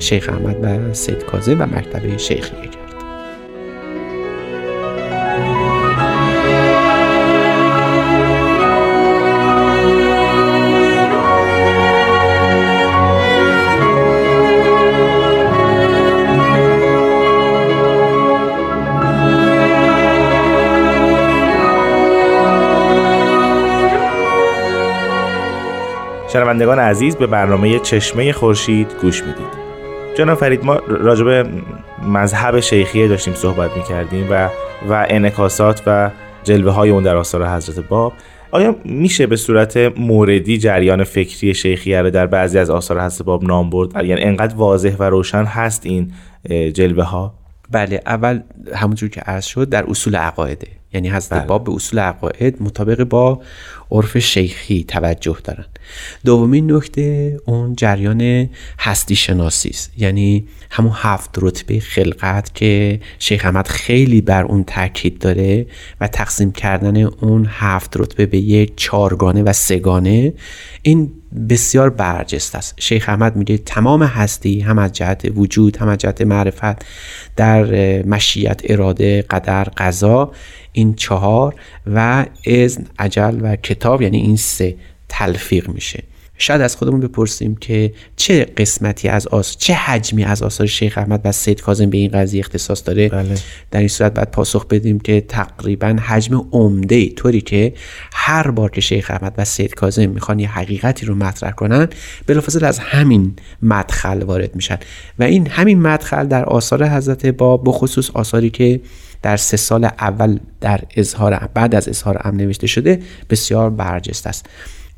شیخ 0.00 0.28
احمد 0.28 0.64
و 0.64 0.94
سید 0.94 1.24
کاظم 1.24 1.60
و 1.60 1.66
مکتب 1.66 2.16
شیخیه 2.16 2.60
کرد. 2.60 2.80
شنوندگان 26.32 26.78
عزیز 26.78 27.16
به 27.16 27.26
برنامه 27.26 27.78
چشمه 27.78 28.32
خورشید 28.32 28.92
گوش 29.02 29.22
می‌دید. 29.22 29.59
جناب 30.20 30.38
فرید 30.38 30.64
ما 30.64 30.76
راجب 30.88 31.46
مذهب 32.02 32.60
شیخیه 32.60 33.08
داشتیم 33.08 33.34
صحبت 33.34 33.76
می‌کردیم 33.76 34.26
و 34.30 34.48
و 34.88 35.06
انکاسات 35.08 35.82
و 35.86 36.10
جلوه 36.44 36.72
های 36.72 36.90
اون 36.90 37.02
در 37.02 37.16
آثار 37.16 37.48
حضرت 37.48 37.88
باب. 37.88 38.12
آیا 38.50 38.76
میشه 38.84 39.26
به 39.26 39.36
صورت 39.36 39.76
موردی 39.76 40.58
جریان 40.58 41.04
فکری 41.04 41.54
شیخیه 41.54 42.02
رو 42.02 42.10
در 42.10 42.26
بعضی 42.26 42.58
از 42.58 42.70
آثار 42.70 43.04
حضرت 43.04 43.26
باب 43.26 43.44
نام 43.44 43.70
برد؟ 43.70 44.04
یعنی 44.04 44.22
انقدر 44.22 44.54
واضح 44.56 44.96
و 44.98 45.02
روشن 45.02 45.44
هست 45.44 45.86
این 45.86 46.12
جلوه 46.72 47.04
ها 47.04 47.34
بله 47.70 48.00
اول 48.06 48.40
همونجور 48.74 49.08
که 49.08 49.20
عرض 49.20 49.44
شد 49.44 49.68
در 49.68 49.84
اصول 49.90 50.16
عقایده 50.16 50.66
یعنی 50.92 51.10
حضرت 51.10 51.38
بله. 51.38 51.48
باب 51.48 51.64
به 51.64 51.72
اصول 51.72 51.98
عقاید 51.98 52.62
مطابق 52.62 53.04
با 53.04 53.40
عرف 53.90 54.18
شیخی 54.18 54.84
توجه 54.88 55.36
دارن. 55.44 55.64
دومین 56.24 56.72
نکته 56.72 57.40
اون 57.44 57.76
جریان 57.76 58.48
هستی 58.78 59.16
شناسی 59.16 59.68
است 59.68 59.92
یعنی 59.96 60.48
همون 60.70 60.92
هفت 60.94 61.30
رتبه 61.42 61.80
خلقت 61.80 62.54
که 62.54 63.00
شیخ 63.18 63.44
احمد 63.44 63.68
خیلی 63.68 64.20
بر 64.20 64.44
اون 64.44 64.64
تاکید 64.64 65.18
داره 65.18 65.66
و 66.00 66.08
تقسیم 66.08 66.52
کردن 66.52 67.02
اون 67.02 67.46
هفت 67.50 67.96
رتبه 67.96 68.26
به 68.26 68.38
یک 68.38 68.72
چارگانه 68.76 69.42
و 69.42 69.52
سگانه 69.52 70.32
این 70.82 71.12
بسیار 71.48 71.90
برجست 71.90 72.54
است. 72.54 72.74
شیخ 72.78 73.08
احمد 73.08 73.36
میگه 73.36 73.58
تمام 73.58 74.02
هستی 74.02 74.60
هم 74.60 74.78
از 74.78 74.92
جهت 74.92 75.32
وجود 75.34 75.76
هم 75.76 75.88
از 75.88 75.98
جهت 75.98 76.20
معرفت 76.22 76.84
در 77.36 77.64
مشیت 78.02 78.60
اراده 78.64 79.22
قدر 79.22 79.64
قضا 79.64 80.32
این 80.72 80.94
چهار 80.94 81.54
و 81.86 82.26
اذن 82.46 82.84
عجل 82.98 83.38
و 83.42 83.56
کتاب 83.56 84.02
یعنی 84.02 84.18
این 84.18 84.36
سه. 84.36 84.76
تلفیق 85.10 85.68
میشه. 85.68 86.02
شاید 86.42 86.60
از 86.60 86.76
خودمون 86.76 87.00
بپرسیم 87.00 87.56
که 87.56 87.92
چه 88.16 88.44
قسمتی 88.44 89.08
از 89.08 89.26
آس 89.26 89.56
چه 89.56 89.74
حجمی 89.74 90.24
از 90.24 90.42
آثار 90.42 90.66
شیخ 90.66 90.98
احمد 90.98 91.20
و 91.24 91.32
سید 91.32 91.60
کاظم 91.60 91.90
به 91.90 91.98
این 91.98 92.10
قضیه 92.10 92.40
اختصاص 92.40 92.82
داره؟ 92.86 93.08
بله. 93.08 93.34
در 93.70 93.78
این 93.78 93.88
صورت 93.88 94.14
باید 94.14 94.30
پاسخ 94.30 94.66
بدیم 94.66 95.00
که 95.00 95.20
تقریبا 95.20 95.88
حجم 95.88 96.46
عمده 96.52 96.94
ای 96.94 97.10
طوری 97.10 97.40
که 97.40 97.72
هر 98.12 98.50
بار 98.50 98.70
که 98.70 98.80
شیخ 98.80 99.10
احمد 99.10 99.34
و 99.38 99.44
سید 99.44 99.74
کاظم 99.74 100.08
می‌خوان 100.08 100.38
یه 100.38 100.48
حقیقتی 100.48 101.06
رو 101.06 101.14
مطرح 101.14 101.50
کنن 101.50 101.88
بلافاصله 102.26 102.66
از 102.66 102.78
همین 102.78 103.36
مدخل 103.62 104.22
وارد 104.22 104.56
میشن. 104.56 104.78
و 105.18 105.22
این 105.22 105.46
همین 105.46 105.82
مدخل 105.82 106.26
در 106.26 106.44
آثار 106.44 106.88
حضرت 106.88 107.26
با 107.26 107.56
بخصوص 107.56 108.10
آثاری 108.10 108.50
که 108.50 108.80
در 109.22 109.36
سه 109.36 109.56
سال 109.56 109.84
اول 109.84 110.38
در 110.60 110.80
اظهار 110.96 111.48
بعد 111.54 111.74
از 111.74 111.88
اظهار 111.88 112.20
ام 112.24 112.36
نوشته 112.36 112.66
شده 112.66 113.02
بسیار 113.30 113.70
برجست 113.70 114.26
است. 114.26 114.46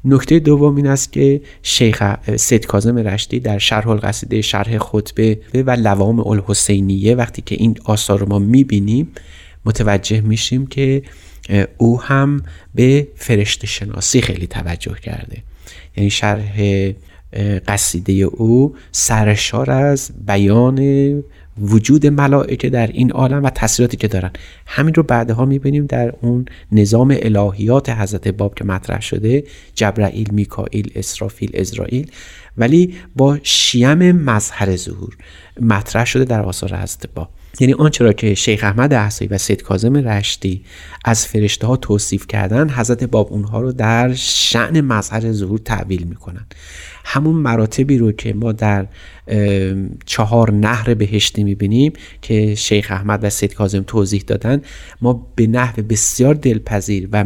نکته 0.05 0.39
دوم 0.39 0.77
این 0.77 0.87
است 0.87 1.13
که 1.13 1.41
شیخ 1.63 2.03
سید 2.37 2.67
کاظم 2.67 2.99
رشتی 2.99 3.41
در 3.41 3.59
شرح 3.59 3.89
القصیده 3.89 4.43
شرح 4.43 4.79
خطبه 4.79 5.39
و 5.55 5.71
لوام 5.71 6.21
الحسینیه 6.21 7.15
وقتی 7.15 7.43
که 7.43 7.55
این 7.55 7.77
آثار 7.85 8.19
رو 8.19 8.29
ما 8.29 8.39
می‌بینیم 8.39 9.09
متوجه 9.65 10.21
میشیم 10.21 10.67
که 10.67 11.03
او 11.79 12.01
هم 12.01 12.43
به 12.75 13.09
فرشته 13.17 13.67
شناسی 13.67 14.21
خیلی 14.21 14.47
توجه 14.47 14.95
کرده. 15.03 15.43
یعنی 15.97 16.11
شرح 16.11 16.61
قصیده 17.69 18.13
او 18.13 18.75
سرشار 18.93 19.71
از 19.71 20.11
بیان 20.27 20.79
وجود 21.61 22.07
ملائکه 22.07 22.71
در 22.71 22.87
این 22.87 23.11
عالم 23.11 23.43
و 23.43 23.51
تاثیراتی 23.51 23.97
که 23.97 24.09
دارن. 24.09 24.31
همین 24.67 24.95
رو 24.95 25.03
بعدها 25.03 25.45
می‌بینیم 25.45 25.87
در 25.87 26.13
اون 26.21 26.45
نظام 26.73 27.17
الهیات 27.23 27.91
حضرت 27.91 28.29
باب 28.29 28.55
که 28.55 28.65
مطرح 28.65 29.01
شده 29.01 29.45
جبرائیل 29.75 30.29
میکائیل 30.33 30.93
اسرافیل 30.95 31.61
ازرائیل. 31.61 32.11
ولی 32.57 32.95
با 33.17 33.39
شیم 33.43 34.13
مظهر 34.13 34.77
ظهور 34.77 35.17
مطرح 35.61 36.05
شده 36.05 36.25
در 36.25 36.43
آثار 36.43 36.77
حضرت 36.77 37.07
باب. 37.15 37.29
یعنی 37.61 37.73
آنچه 37.73 38.05
را 38.05 38.13
که 38.13 38.35
شیخ 38.35 38.65
احمد 38.65 38.95
احسایی 38.95 39.29
و 39.29 39.39
سید 39.39 39.63
کاظم 39.63 39.97
رشتی 39.97 40.65
از 41.05 41.27
فرشته 41.27 41.67
ها 41.67 41.77
توصیف 41.77 42.27
کردن 42.27 42.71
حضرت 42.71 43.05
باب 43.05 43.33
اونها 43.33 43.61
رو 43.61 43.73
در 43.73 44.15
شعن 44.15 44.81
مظهر 44.81 45.33
ظهور 45.33 45.59
تعویل 45.59 46.03
می‌کنن. 46.03 46.47
همون 47.05 47.35
مراتبی 47.35 47.99
رو 47.99 48.13
که 48.13 48.35
ما 48.35 48.53
در 48.53 48.87
چهار 50.07 50.53
نهر 50.53 50.95
بهشتی 50.95 51.45
می‌بینیم 51.45 51.93
که 52.23 52.55
شیخ 52.55 52.91
احمد 52.91 53.25
و 53.25 53.31
سید 53.31 53.55
کاظم 53.55 53.83
توضیح 53.83 54.25
دادن 54.27 54.63
ما 55.01 55.27
به 55.37 55.47
نحو 55.47 55.83
بسیار 55.83 56.35
دلپذیر 56.35 57.09
و 57.13 57.25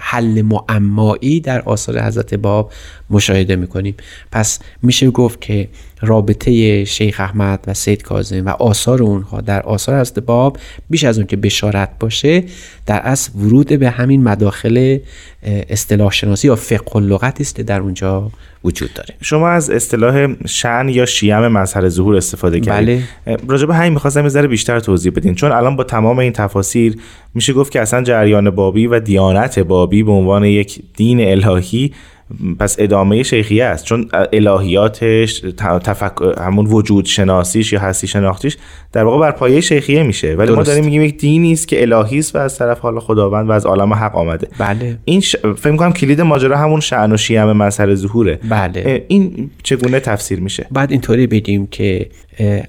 حل 0.00 0.42
معمایی 0.42 1.40
در 1.40 1.62
آثار 1.62 2.00
حضرت 2.00 2.34
باب 2.34 2.72
مشاهده 3.10 3.56
می‌کنیم. 3.56 3.94
پس 4.32 4.58
میشه 4.82 5.10
گفت 5.10 5.40
که 5.40 5.68
رابطه 6.00 6.84
شیخ 6.84 7.20
احمد 7.20 7.64
و 7.66 7.74
سید 7.74 8.02
کاظم 8.02 8.46
و 8.46 8.48
آثار 8.48 9.02
اونها 9.02 9.40
در 9.40 9.62
آثار 9.62 10.00
حضرت 10.00 10.18
باب 10.18 10.58
بیش 10.90 11.04
از 11.04 11.18
اون 11.18 11.26
که 11.26 11.36
بشارت 11.36 11.98
باشه 12.00 12.44
در 12.86 12.98
اصل 12.98 13.38
ورود 13.38 13.66
به 13.78 13.90
همین 13.90 14.22
مداخل 14.22 14.98
اصطلاح 15.42 16.12
شناسی 16.12 16.46
یا 16.48 16.56
فقه 16.56 17.00
لغت 17.00 17.40
است 17.40 17.54
که 17.54 17.62
در 17.62 17.80
اونجا 17.80 18.30
وجود 18.64 18.94
داره. 18.94 19.14
شما 19.20 19.48
از 19.48 19.70
اصطلاح 19.70 20.34
شن 20.46 20.88
یا 20.88 21.06
شیم 21.06 21.48
مظهر 21.48 21.88
ظهور 21.88 22.16
استفاده 22.16 22.60
کردید. 22.60 23.02
بله. 23.26 23.36
راجع 23.48 23.66
به 23.66 23.74
همین 23.74 23.92
می‌خواستم 23.92 24.24
یه 24.24 24.42
بیشتر 24.42 24.80
توضیح 24.80 25.12
بدین. 25.16 25.34
چون 25.34 25.52
الان 25.52 25.76
با 25.76 25.84
تمام 25.84 26.18
این 26.18 26.32
تفاسیر 26.32 26.96
میشه 27.34 27.52
گفت 27.52 27.72
که 27.72 27.80
اصلا 27.80 28.02
جریان 28.02 28.50
بابی 28.50 28.86
و 28.86 29.00
دیانت 29.00 29.58
بابی 29.58 30.02
به 30.02 30.12
عنوان 30.12 30.44
یک 30.44 30.82
دین 30.96 31.20
الهی 31.20 31.92
پس 32.58 32.76
ادامه 32.78 33.22
شیخیه 33.22 33.64
است. 33.64 33.84
چون 33.84 34.08
الهیاتش 34.32 35.40
تفک... 35.58 36.12
همون 36.40 36.66
وجود 36.66 37.04
شناسیش 37.04 37.72
یا 37.72 37.80
هستی 37.80 38.06
شناختیش 38.06 38.56
در 38.92 39.04
واقع 39.04 39.20
بر 39.20 39.30
پایه 39.30 39.60
شیخیه 39.60 40.02
میشه. 40.02 40.34
ولی 40.34 40.52
ما 40.52 40.62
داریم 40.62 40.84
میگیم 40.84 41.02
یک 41.02 41.18
دینی 41.18 41.52
است 41.52 41.68
که 41.68 41.82
الهی 41.82 42.18
است 42.18 42.36
و 42.36 42.38
از 42.38 42.58
طرف 42.58 42.78
حالا 42.78 43.00
خداوند 43.00 43.48
و 43.48 43.52
از 43.52 43.66
عالم 43.66 43.92
حق 43.92 44.16
آمده. 44.16 44.48
بله. 44.58 44.98
این 45.04 45.20
ش... 45.20 45.36
فکر 45.36 45.76
کنم 45.76 45.92
کلید 45.92 46.20
ماجرا 46.20 46.58
همون 46.58 46.80
شأن 46.80 47.12
و 47.12 47.16
شیم 47.16 47.52
مظهر 47.52 47.94
ظهوره. 47.94 48.38
بله. 48.48 49.04
این 49.08 49.50
چگونه 49.62 50.00
تفسیر 50.00 50.40
میشه؟ 50.40 50.66
بعد 50.70 50.90
اینطوری 50.90 51.26
بگیم 51.26 51.66
که 51.66 52.08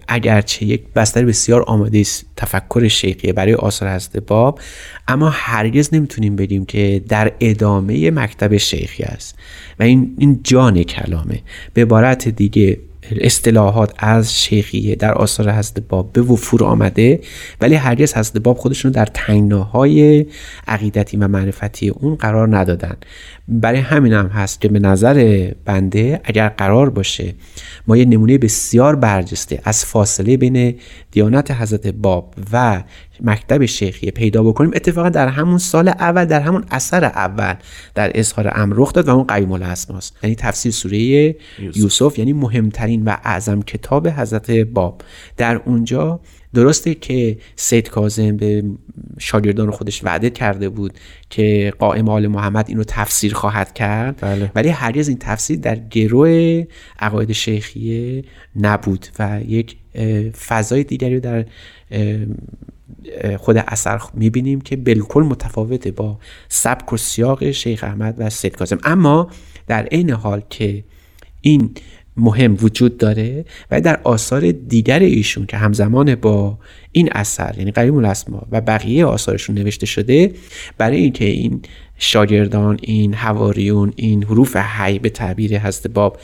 اگرچه 0.07 0.65
یک 0.65 0.81
بستر 0.95 1.25
بسیار 1.25 1.63
آماده 1.67 1.99
است 1.99 2.25
تفکر 2.37 2.87
شیخیه 2.87 3.33
برای 3.33 3.53
آثار 3.53 3.89
حضرت 3.89 4.17
باب 4.17 4.59
اما 5.07 5.29
هرگز 5.33 5.93
نمی‌تونیم 5.93 6.35
بگیم 6.35 6.65
که 6.65 7.01
در 7.09 7.31
ادامه 7.39 8.11
مکتب 8.11 8.57
شیخی 8.57 9.03
است. 9.03 9.35
و 9.79 9.83
این 9.83 10.15
این 10.17 10.39
جان 10.43 10.83
کلامه. 10.83 11.39
به 11.73 11.81
عبارت 11.81 12.29
دیگه 12.29 12.79
اصطلاحات 13.11 13.93
از 13.97 14.41
شیخیه 14.41 14.95
در 14.95 15.13
آثار 15.13 15.51
حضرت 15.51 15.79
باب 15.79 16.13
به 16.13 16.21
وفور 16.21 16.63
آمده 16.63 17.19
ولی 17.61 17.75
هرگز 17.75 18.13
حضرت 18.13 18.37
باب 18.37 18.57
خودشون 18.57 18.91
در 18.91 19.05
تنگناهای 19.05 20.25
عقیدتی 20.67 21.17
و 21.17 21.27
معرفتی 21.27 21.89
اون 21.89 22.15
قرار 22.15 22.57
ندادن. 22.57 22.95
برای 23.47 23.79
همین 23.79 24.13
هم 24.13 24.27
هست 24.27 24.61
که 24.61 24.67
به 24.67 24.79
نظر 24.79 25.47
بنده 25.65 26.21
اگر 26.23 26.49
قرار 26.49 26.89
باشه 26.89 27.33
ما 27.87 27.97
یه 27.97 28.05
نمونه 28.05 28.37
بسیار 28.37 28.95
برجسته 28.95 29.59
از 29.63 29.85
فاصله 29.85 30.37
بین 30.37 30.75
دیانت 31.11 31.51
حضرت 31.51 31.87
باب 31.87 32.33
و 32.53 32.83
مکتب 33.23 33.65
شیخیه 33.65 34.11
پیدا 34.11 34.43
بکنیم 34.43 34.71
اتفاقا 34.75 35.09
در 35.09 35.27
همون 35.27 35.57
سال 35.57 35.87
اول 35.87 36.25
در 36.25 36.41
همون 36.41 36.65
اثر 36.71 37.05
اول 37.05 37.53
در 37.95 38.11
اظهار 38.15 38.51
امر 38.55 38.75
رخ 38.77 38.93
داد 38.93 39.07
و 39.07 39.11
اون 39.11 39.23
قیم 39.27 39.51
الاسماست 39.51 40.17
یعنی 40.23 40.35
تفسیر 40.35 40.71
سوره 40.71 40.97
یوسف. 40.97 41.37
یوسف 41.77 42.19
یعنی 42.19 42.33
مهمترین 42.33 43.03
و 43.03 43.09
اعظم 43.23 43.61
کتاب 43.61 44.07
حضرت 44.07 44.51
باب 44.51 45.01
در 45.37 45.55
اونجا 45.55 46.19
درسته 46.53 46.95
که 46.95 47.37
سید 47.55 47.89
کازم 47.89 48.37
به 48.37 48.63
شاگردان 49.19 49.71
خودش 49.71 50.03
وعده 50.03 50.29
کرده 50.29 50.69
بود 50.69 50.93
که 51.29 51.73
قائم 51.79 52.09
آل 52.09 52.27
محمد 52.27 52.65
اینو 52.69 52.83
تفسیر 52.87 53.33
خواهد 53.33 53.73
کرد 53.73 54.21
بله. 54.21 54.51
ولی 54.55 54.69
هرگز 54.69 55.07
این 55.07 55.17
تفسیر 55.17 55.59
در 55.59 55.75
گروه 55.75 56.63
عقاید 56.99 57.31
شیخیه 57.31 58.23
نبود 58.55 59.07
و 59.19 59.41
یک 59.47 59.77
فضای 60.47 60.83
دیگری 60.83 61.19
در 61.19 61.45
خود 63.37 63.57
اثر 63.57 63.99
می‌بینیم 64.13 64.61
که 64.61 64.75
بالکل 64.75 65.23
متفاوته 65.23 65.91
با 65.91 66.19
سبک 66.49 66.93
و 66.93 66.97
سیاق 66.97 67.51
شیخ 67.51 67.83
احمد 67.83 68.15
و 68.17 68.29
سید 68.29 68.55
کازم 68.55 68.77
اما 68.83 69.29
در 69.67 69.83
عین 69.85 70.09
حال 70.09 70.41
که 70.49 70.83
این 71.41 71.69
مهم 72.17 72.57
وجود 72.61 72.97
داره 72.97 73.45
و 73.71 73.81
در 73.81 73.99
آثار 74.03 74.51
دیگر 74.51 74.99
ایشون 74.99 75.45
که 75.45 75.57
همزمان 75.57 76.15
با 76.15 76.57
این 76.91 77.09
اثر 77.11 77.55
یعنی 77.57 77.71
قریم 77.71 77.97
الاسما 77.97 78.47
و 78.51 78.61
بقیه 78.61 79.05
آثارشون 79.05 79.57
نوشته 79.57 79.85
شده 79.85 80.33
برای 80.77 80.97
اینکه 80.97 81.25
این 81.25 81.61
شاگردان 81.97 82.79
این 82.81 83.13
حواریون 83.13 83.93
این 83.95 84.23
حروف 84.23 84.55
حی 84.55 84.99
به 84.99 85.09
تعبیر 85.09 85.59
حضرت 85.59 85.87
باب 85.87 86.17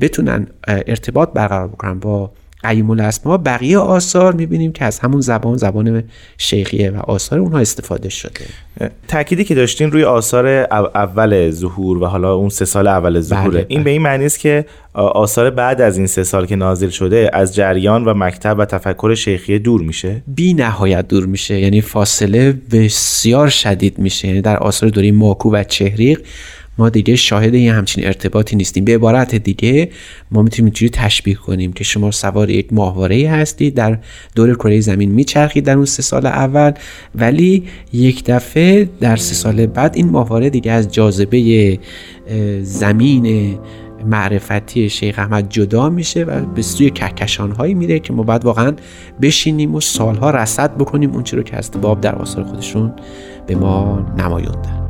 بتونن 0.00 0.46
ارتباط 0.68 1.32
برقرار 1.32 1.68
بکنن 1.68 1.98
با 1.98 2.32
قیم 2.64 2.90
الاسما 2.90 3.36
بقیه 3.36 3.78
آثار 3.78 4.32
می‌بینیم 4.32 4.72
که 4.72 4.84
از 4.84 4.98
همون 4.98 5.20
زبان 5.20 5.56
زبان 5.56 6.04
شیخیه 6.38 6.90
و 6.90 6.96
آثار 6.96 7.38
اونها 7.38 7.58
استفاده 7.58 8.08
شده. 8.08 8.44
تأکیدی 9.08 9.44
که 9.44 9.54
داشتین 9.54 9.90
روی 9.92 10.04
آثار 10.04 10.46
اول 10.94 11.50
ظهور 11.50 12.02
و 12.02 12.06
حالا 12.06 12.34
اون 12.34 12.48
سه 12.48 12.64
سال 12.64 12.86
اول 12.88 13.20
ظهوره 13.20 13.50
بله، 13.50 13.66
این 13.68 13.78
بله. 13.78 13.84
به 13.84 13.90
این 13.90 14.02
معنی 14.02 14.26
است 14.26 14.38
که 14.40 14.64
آثار 14.94 15.50
بعد 15.50 15.80
از 15.80 15.98
این 15.98 16.06
سه 16.06 16.24
سال 16.24 16.46
که 16.46 16.56
نازل 16.56 16.88
شده 16.88 17.30
از 17.32 17.54
جریان 17.54 18.04
و 18.04 18.14
مکتب 18.14 18.56
و 18.58 18.64
تفکر 18.64 19.14
شیخیه 19.14 19.58
دور 19.58 19.80
میشه؟ 19.80 20.22
بی 20.26 20.54
نهایت 20.54 21.08
دور 21.08 21.26
میشه 21.26 21.60
یعنی 21.60 21.80
فاصله 21.80 22.52
بسیار 22.72 23.48
شدید 23.48 23.98
میشه. 23.98 24.28
یعنی 24.28 24.40
در 24.40 24.56
آثار 24.56 24.88
دوری 24.90 25.10
ماکو 25.10 25.52
و 25.52 25.64
چهریق 25.64 26.20
ما 26.78 26.88
دیگه 26.88 27.16
شاهد 27.16 27.54
یه 27.54 27.72
همچین 27.72 28.06
ارتباطی 28.06 28.56
نیستیم. 28.56 28.84
به 28.84 28.94
عبارت 28.94 29.34
دیگه 29.34 29.90
ما 30.30 30.42
می‌تونیم 30.42 30.66
اینجوری 30.66 30.90
تشبیه 30.90 31.34
کنیم 31.34 31.72
که 31.72 31.84
شما 31.84 32.10
سوار 32.10 32.50
یک 32.50 32.72
ماهواره 32.72 33.28
هستید 33.30 33.74
در 33.74 33.98
دور 34.34 34.54
کره 34.54 34.80
زمین 34.80 35.10
میچرخید 35.10 35.64
در 35.64 35.76
اون 35.76 35.84
سه 35.84 36.02
سال 36.02 36.26
اول 36.26 36.72
ولی 37.14 37.64
یک 37.92 38.24
دفعه 38.24 38.88
در 39.00 39.16
سه 39.16 39.34
سال 39.34 39.66
بعد 39.66 39.96
این 39.96 40.08
ماهواره 40.08 40.50
دیگه 40.50 40.72
از 40.72 40.92
جاذبه 40.92 41.78
زمین 42.62 43.58
معرفتی 44.06 44.90
شیخ 44.90 45.18
احمد 45.18 45.48
جدا 45.48 45.88
میشه 45.88 46.24
و 46.24 46.40
به 46.40 46.62
سوی 46.62 46.90
کهکشان 46.90 47.52
هایی 47.52 47.74
میره 47.74 47.98
که 47.98 48.12
ما 48.12 48.22
باید 48.22 48.44
واقعا 48.44 48.72
بشینیم 49.22 49.74
و 49.74 49.80
سالها 49.80 50.30
رصد 50.30 50.76
بکنیم 50.76 51.10
اون 51.10 51.24
رو 51.32 51.42
که 51.42 51.56
از 51.56 51.70
باب 51.70 52.00
در 52.00 52.14
آثار 52.14 52.44
خودشون 52.44 52.94
به 53.46 53.54
ما 53.54 54.06
نمایوندن 54.18 54.81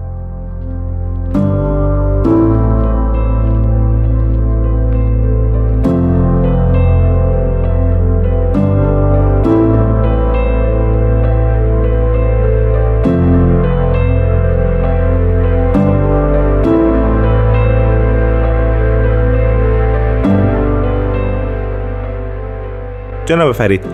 جناب 23.32 23.52
فرید 23.52 23.84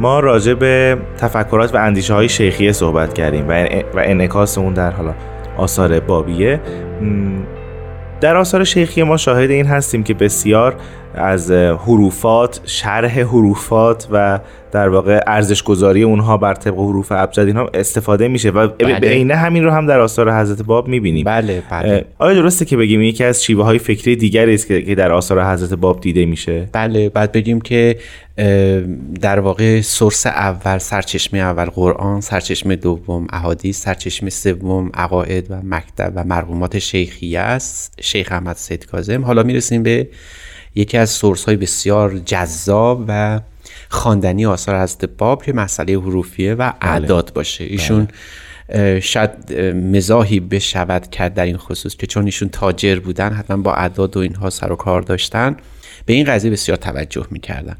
ما 0.00 0.20
راجع 0.20 0.54
به 0.54 0.98
تفکرات 1.18 1.74
و 1.74 1.78
اندیشه 1.78 2.14
های 2.14 2.28
شیخیه 2.28 2.72
صحبت 2.72 3.14
کردیم 3.14 3.48
و 3.94 3.98
انعکاس 3.98 4.58
اون 4.58 4.74
در 4.74 4.90
حالا 4.90 5.14
آثار 5.56 6.00
بابیه. 6.00 6.60
در 8.20 8.36
آثار 8.36 8.64
شیخی 8.64 9.02
ما 9.02 9.16
شاهد 9.16 9.50
این 9.50 9.66
هستیم 9.66 10.02
که 10.02 10.14
بسیار 10.14 10.76
از 11.14 11.50
حروفات 11.50 12.60
شرح 12.64 13.20
حروفات 13.20 14.08
و 14.12 14.40
در 14.72 14.88
واقع 14.88 15.20
ارزش 15.26 15.62
گذاری 15.62 16.02
اونها 16.02 16.36
بر 16.36 16.54
طبق 16.54 16.74
حروف 16.74 17.12
ابجد 17.12 17.46
اینها 17.46 17.70
استفاده 17.74 18.28
میشه 18.28 18.50
و 18.50 18.68
بله. 18.68 19.00
به 19.00 19.08
عینه 19.08 19.34
همین 19.34 19.64
رو 19.64 19.70
هم 19.70 19.86
در 19.86 20.00
آثار 20.00 20.40
حضرت 20.40 20.62
باب 20.62 20.88
می‌بینیم. 20.88 21.24
بله 21.24 21.62
بله. 21.70 22.04
آیا 22.18 22.34
درسته 22.34 22.64
که 22.64 22.76
بگیم 22.76 23.02
یکی 23.02 23.24
از 23.24 23.44
شیوه 23.44 23.64
های 23.64 23.78
فکری 23.78 24.16
دیگری 24.16 24.54
است 24.54 24.66
که 24.66 24.94
در 24.94 25.12
آثار 25.12 25.52
حضرت 25.52 25.74
باب 25.74 26.00
دیده 26.00 26.26
میشه؟ 26.26 26.68
بله 26.72 27.08
بعد 27.08 27.32
بگیم 27.32 27.60
که 27.60 27.96
در 29.20 29.40
واقع 29.40 29.80
سورس 29.80 30.26
اول 30.26 30.78
سرچشمه 30.78 31.40
اول 31.40 31.64
قرآن 31.64 32.20
سرچشمه 32.20 32.76
دوم 32.76 33.26
احادیث 33.32 33.82
سرچشمه 33.82 34.30
سوم 34.30 34.90
عقاید 34.94 35.46
و 35.50 35.54
مکتب 35.64 36.12
و 36.14 36.24
مرقومات 36.24 36.78
شیخیه 36.78 37.40
است. 37.40 37.98
شیخ 38.00 38.32
احمد 38.32 38.56
سید 38.56 38.86
کاظم. 38.86 39.24
حالا 39.24 39.42
می‌رسیم 39.42 39.82
به 39.82 40.08
یکی 40.74 40.98
از 40.98 41.10
سورس 41.10 41.44
های 41.44 41.56
بسیار 41.56 42.18
جذاب 42.18 43.04
و 43.08 43.40
خواندنی 43.88 44.46
آثار 44.46 44.74
از 44.74 44.98
باب 45.18 45.42
که 45.42 45.52
مسئله 45.52 45.92
حروفیه 45.92 46.54
و 46.54 46.56
بله. 46.56 46.74
اعداد 46.80 47.32
باشه 47.34 47.64
ایشون 47.64 48.08
بله. 48.68 49.00
شاید 49.00 49.52
مزاحی 49.74 50.40
بشود 50.40 51.10
کرد 51.10 51.34
در 51.34 51.44
این 51.44 51.56
خصوص 51.56 51.96
که 51.96 52.06
چون 52.06 52.24
ایشون 52.24 52.48
تاجر 52.48 52.98
بودن 52.98 53.32
حتما 53.32 53.56
با 53.56 53.74
اعداد 53.74 54.16
و 54.16 54.20
اینها 54.20 54.50
سر 54.50 54.72
و 54.72 54.76
کار 54.76 55.02
داشتن 55.02 55.56
به 56.06 56.12
این 56.12 56.26
قضیه 56.26 56.50
بسیار 56.50 56.78
توجه 56.78 57.26
می‌کردن 57.30 57.76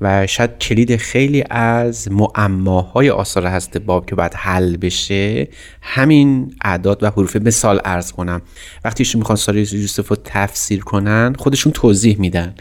و 0.00 0.26
شاید 0.26 0.58
کلید 0.58 0.96
خیلی 0.96 1.44
از 1.50 2.12
معماهای 2.12 3.10
آثار 3.10 3.46
هست 3.46 3.78
باب 3.78 4.06
که 4.06 4.14
باید 4.14 4.34
حل 4.34 4.76
بشه 4.76 5.48
همین 5.82 6.54
اعداد 6.64 7.02
و 7.02 7.10
حروف 7.10 7.36
مثال 7.36 7.80
ارز 7.84 8.12
کنم. 8.12 8.42
وقتی 8.84 9.00
ایشون 9.02 9.18
می‌خوان 9.18 9.36
ساره 9.36 9.74
یوسف 9.74 10.08
رو 10.08 10.16
تفسیر 10.24 10.80
کنن 10.80 11.34
خودشون 11.38 11.72
توضیح 11.72 12.18
میدن. 12.18 12.54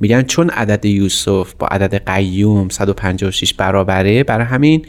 میگن 0.00 0.22
چون 0.22 0.50
عدد 0.50 0.84
یوسف 0.84 1.52
با 1.58 1.66
عدد 1.66 2.08
قیوم 2.10 2.68
156 2.68 3.54
برابره 3.54 4.24
برای 4.24 4.46
همین 4.46 4.86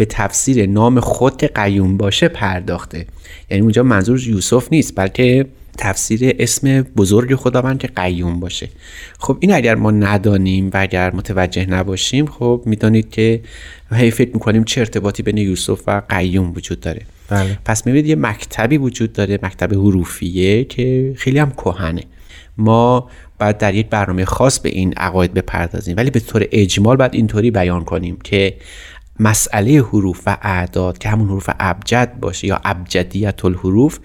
به 0.00 0.06
تفسیر 0.06 0.66
نام 0.66 1.00
خود 1.00 1.44
قیوم 1.44 1.96
باشه 1.96 2.28
پرداخته. 2.28 3.06
یعنی 3.50 3.62
اونجا 3.62 3.82
منظور 3.82 4.28
یوسف 4.28 4.68
نیست 4.72 4.92
بلکه 4.96 5.46
تفسیر 5.78 6.36
اسم 6.38 6.82
بزرگ 6.82 7.34
خداوند 7.34 7.78
که 7.78 7.88
قیوم 7.96 8.40
باشه. 8.40 8.68
خب 9.18 9.36
این 9.40 9.52
اگر 9.52 9.74
ما 9.74 9.90
ندانیم 9.90 10.70
و 10.74 10.76
اگر 10.80 11.14
متوجه 11.14 11.66
نباشیم 11.66 12.26
خب 12.26 12.62
می‌دانید 12.66 13.10
که 13.10 13.40
هی 13.92 14.10
فکر 14.10 14.30
می‌کنیم 14.34 14.64
چه 14.64 14.80
ارتباطی 14.80 15.22
بین 15.22 15.36
یوسف 15.36 15.80
و 15.86 16.02
قیوم 16.08 16.52
وجود 16.56 16.80
داره. 16.80 17.02
بله. 17.28 17.58
پس 17.64 17.86
می‌بینید 17.86 18.06
یه 18.06 18.16
مکتبی 18.16 18.78
وجود 18.78 19.12
داره 19.12 19.38
مکتب 19.42 19.74
حروفیه 19.74 20.64
که 20.64 21.14
خیلی 21.16 21.38
هم 21.38 21.50
کهنه. 21.50 22.02
ما 22.58 23.10
باید 23.40 23.58
در 23.58 23.74
یک 23.74 23.86
برنامه 23.86 24.24
خاص 24.24 24.60
به 24.60 24.68
این 24.68 24.94
عقاید 24.96 25.34
بپردازیم 25.34 25.96
ولی 25.96 26.10
به 26.10 26.20
طور 26.20 26.46
اجمال 26.52 26.96
باید 26.96 27.14
اینطوری 27.14 27.50
بیان 27.50 27.84
کنیم 27.84 28.18
که 28.24 28.54
مسئله 29.20 29.80
حروف 29.80 30.22
و 30.26 30.36
اعداد 30.42 30.98
که 30.98 31.08
همون 31.08 31.28
حروف 31.28 31.50
ابجد 31.60 32.20
باشه 32.20 32.46
یا 32.46 32.60
ابجدیت 32.64 33.44
الحروف 33.44 33.98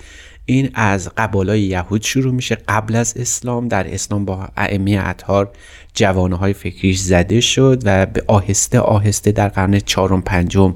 این 0.45 0.69
از 0.73 1.09
قبالای 1.17 1.61
یهود 1.61 2.01
شروع 2.01 2.33
میشه. 2.33 2.57
قبل 2.67 2.95
از 2.95 3.17
اسلام 3.17 3.67
در 3.67 3.93
اسلام 3.93 4.25
با 4.25 4.47
ائمه 4.57 4.99
اطهار 5.03 5.51
جوانه 5.93 6.35
های 6.35 6.53
فکریش 6.53 6.99
زده 6.99 7.41
شد 7.41 7.81
و 7.85 8.05
به 8.05 8.23
آهسته 8.27 8.79
آهسته 8.79 9.31
در 9.31 9.47
قرن 9.47 9.79
چهارم 9.79 10.21
پنجم 10.21 10.75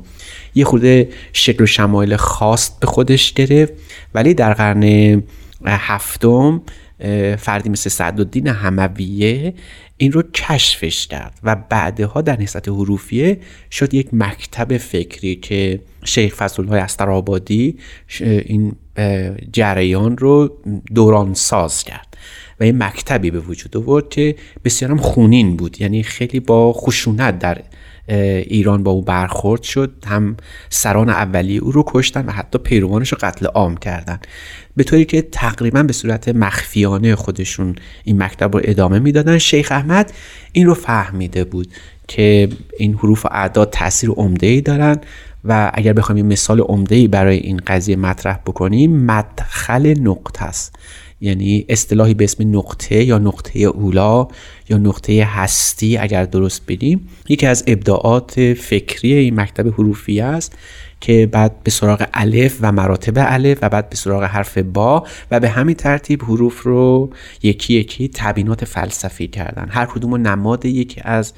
یه 0.55 0.65
خورده 0.65 1.09
شکل 1.33 1.63
و 1.63 1.67
شمایل 1.67 2.15
خاص 2.15 2.69
به 2.79 2.87
خودش 2.87 3.33
گرفت. 3.33 3.73
ولی 4.13 4.33
در 4.33 4.53
قرن 4.53 5.23
هفتم 5.65 6.61
فردی 7.37 7.69
مثل 7.69 7.89
سعدالدین 7.89 8.47
همویه 8.47 9.53
این 9.97 10.11
رو 10.11 10.21
کشفش 10.21 11.07
کرد 11.07 11.39
و 11.43 11.55
بعدها 11.55 12.21
در 12.21 12.39
نهضت 12.39 12.67
حروفیه 12.67 13.39
شد 13.71 13.93
یک 13.93 14.09
مکتب 14.13 14.77
فکری 14.77 15.35
که 15.35 15.79
شیخ 16.03 16.35
فضل 16.35 16.65
های 16.65 16.79
استرابادی 16.79 17.77
این 18.19 18.75
جریان 19.53 20.17
رو 20.17 20.57
دوران 20.95 21.33
ساز 21.33 21.83
کرد 21.83 22.17
و 22.59 22.65
یه 22.65 22.71
مکتبی 22.71 23.31
به 23.31 23.39
وجود 23.39 23.77
آورد 23.77 24.09
که 24.09 24.35
بسیارم 24.65 24.97
خونین 24.97 25.57
بود 25.57 25.81
یعنی 25.81 26.03
خیلی 26.03 26.39
با 26.39 26.73
خشونت 26.73 27.39
در 27.39 27.61
ایران 28.09 28.83
با 28.83 28.91
او 28.91 29.01
برخورد 29.01 29.63
شد. 29.63 29.91
هم 30.05 30.37
سران 30.69 31.09
اولی 31.09 31.57
او 31.57 31.71
رو 31.71 31.83
کشتن 31.87 32.25
و 32.25 32.31
حتی 32.31 32.59
پیروانش 32.59 33.11
رو 33.11 33.17
قتل 33.21 33.45
عام 33.45 33.77
کردن. 33.77 34.19
به 34.75 34.83
طوری 34.83 35.05
که 35.05 35.21
تقریبا 35.21 35.83
به 35.83 35.93
صورت 35.93 36.29
مخفیانه 36.29 37.15
خودشون 37.15 37.75
این 38.03 38.23
مکتب 38.23 38.55
رو 38.55 38.61
ادامه 38.63 38.99
می‌دادن. 38.99 39.37
شیخ 39.37 39.71
احمد 39.71 40.13
این 40.51 40.65
رو 40.65 40.73
فهمیده 40.73 41.43
بود 41.43 41.67
که 42.07 42.49
این 42.77 42.93
حروف 42.93 43.25
و 43.25 43.29
اعداد 43.31 43.69
تاثیر 43.69 44.09
عمده 44.09 44.47
ای 44.47 44.61
دارن 44.61 44.97
و 45.45 45.71
اگر 45.73 45.93
بخوایم 45.93 46.25
مثال 46.25 46.59
عمده 46.59 46.95
ای 46.95 47.07
برای 47.07 47.37
این 47.37 47.61
قضیه 47.67 47.95
مطرح 47.95 48.39
بکنیم 48.45 49.05
مدخل 49.05 49.99
نقطه 49.99 50.45
است. 50.45 50.75
یعنی 51.21 51.65
اصطلاحی 51.69 52.13
به 52.13 52.23
اسم 52.23 52.57
نقطه 52.57 53.03
یا 53.03 53.17
نقطه 53.17 53.59
اولا 53.59 54.27
یا 54.69 54.77
نقطه 54.77 55.23
هستی 55.23 55.97
اگر 55.97 56.25
درست 56.25 56.61
بدیم. 56.67 57.09
یکی 57.29 57.45
از 57.45 57.63
ابداعات 57.67 58.53
فکری 58.53 59.13
این 59.13 59.39
مکتب 59.39 59.67
حروفی 59.67 60.21
است 60.21 60.57
که 61.01 61.29
بعد 61.31 61.63
به 61.63 61.71
سراغ 61.71 62.07
الف 62.13 62.57
و 62.61 62.71
مراتب 62.71 63.13
الف 63.17 63.59
و 63.61 63.69
بعد 63.69 63.89
به 63.89 63.95
سراغ 63.95 64.23
حرف 64.23 64.57
با 64.57 65.07
و 65.31 65.39
به 65.39 65.49
همین 65.49 65.75
ترتیب 65.75 66.23
حروف 66.23 66.63
رو 66.63 67.09
یکی 67.43 67.73
یکی 67.73 68.09
تبینات 68.13 68.65
فلسفی 68.65 69.27
کردن. 69.27 69.67
هر 69.69 69.85
کدوم 69.85 70.15
نماد 70.15 70.65
یکی 70.65 71.01
از 71.03 71.33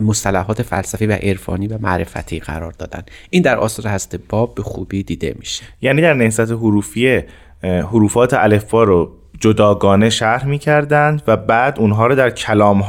مصطلحات 0.00 0.62
فلسفی 0.62 1.06
و 1.06 1.12
عرفانی 1.12 1.66
و 1.66 1.78
معرفتی 1.78 2.38
قرار 2.38 2.72
دادن. 2.72 3.02
این 3.30 3.42
در 3.42 3.58
آثار 3.58 3.86
هست 3.86 4.16
باب 4.28 4.54
به 4.54 4.62
خوبی 4.62 5.02
دیده 5.02 5.34
میشه. 5.38 5.64
یعنی 5.82 6.02
در 6.02 6.14
نهضت 6.14 6.50
حروفی 6.50 7.22
حروفات 7.62 8.34
الفبا 8.34 8.84
رو 8.84 9.12
جداگانه 9.40 10.10
شرح 10.10 10.46
می‌کردند 10.46 11.22
و 11.26 11.36
بعد 11.36 11.78
اونها 11.78 12.06
رو 12.06 12.14
در 12.14 12.30
کلام 12.30 12.84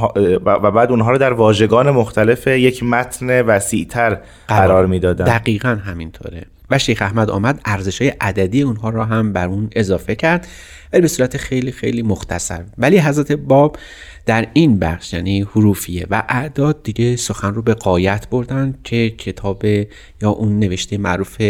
و 0.45 0.71
بعد 0.71 0.91
اونها 0.91 1.11
رو 1.11 1.17
در 1.17 1.33
واژگان 1.33 1.91
مختلف 1.91 2.47
یک 2.47 2.83
متن 2.83 3.41
وسیعتر 3.41 4.17
قرار 4.47 4.85
می‌دادند. 4.85 5.27
دقیقا 5.27 5.79
همینطوره. 5.85 6.45
و 6.71 6.79
شیخ 6.79 7.01
احمد 7.01 7.29
آمد 7.29 7.61
ارزش 7.65 8.01
های 8.01 8.13
عددی 8.21 8.61
اونها 8.61 8.89
را 8.89 9.05
هم 9.05 9.33
بر 9.33 9.47
اون 9.47 9.69
اضافه 9.75 10.15
کرد 10.15 10.47
ولی 10.93 11.01
به 11.01 11.07
صورت 11.07 11.37
خیلی 11.37 11.71
خیلی 11.71 12.01
مختصر. 12.01 12.63
ولی 12.77 12.97
حضرت 12.97 13.31
باب 13.31 13.77
در 14.25 14.47
این 14.53 14.79
بخش 14.79 15.13
یعنی 15.13 15.41
حروفیه 15.41 16.07
و 16.09 16.23
اعداد 16.29 16.83
دیگه 16.83 17.15
سخن 17.15 17.53
رو 17.53 17.61
به 17.61 17.73
قایت 17.73 18.29
بردن 18.29 18.79
که 18.83 19.09
کتاب 19.09 19.65
یا 20.21 20.29
اون 20.29 20.59
نوشته 20.59 20.97
معروف 20.97 21.41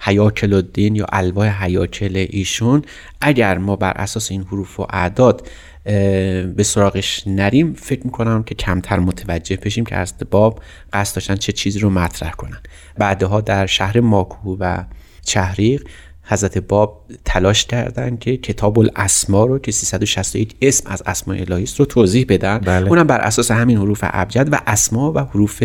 حیاکل 0.00 0.54
الدین 0.54 0.96
یا 0.96 1.06
الواح 1.12 1.64
حیاکل 1.64 2.26
ایشون 2.30 2.82
اگر 3.20 3.58
ما 3.58 3.76
بر 3.76 3.92
اساس 3.96 4.30
این 4.30 4.42
حروف 4.42 4.80
و 4.80 4.86
اعداد 4.90 5.48
به 5.84 6.62
سراغش 6.62 7.22
نریم. 7.26 7.72
فکر 7.72 8.00
می‌کنم 8.04 8.42
که 8.42 8.54
کمتر 8.54 8.98
متوجه 8.98 9.56
بشیم 9.56 9.84
که 9.84 9.96
از 9.96 10.14
باب 10.30 10.62
قصد 10.92 11.14
داشتن 11.14 11.34
چه 11.34 11.52
چیزی 11.52 11.78
رو 11.78 11.90
مطرح 11.90 12.30
کنن. 12.30 12.60
بعدها 12.98 13.40
در 13.40 13.66
شهر 13.66 14.00
ماکو 14.00 14.56
و 14.60 14.84
چهریق 15.24 15.82
حضرت 16.24 16.58
باب 16.58 17.04
تلاش 17.24 17.66
کردن 17.66 18.16
که 18.16 18.36
کتاب 18.36 18.78
الاسما 18.78 19.44
رو 19.44 19.58
که 19.58 19.72
361 19.72 20.56
اسم 20.62 20.90
از 20.90 21.02
اسماء 21.06 21.36
الهی 21.36 21.66
رو 21.78 21.84
توضیح 21.84 22.26
بدن. 22.28 22.58
بله. 22.58 22.88
اونم 22.88 23.06
بر 23.06 23.20
اساس 23.20 23.50
همین 23.50 23.78
حروف 23.78 24.00
ابجد 24.02 24.48
و 24.52 24.60
اسما 24.66 25.12
و 25.12 25.18
حروف 25.18 25.62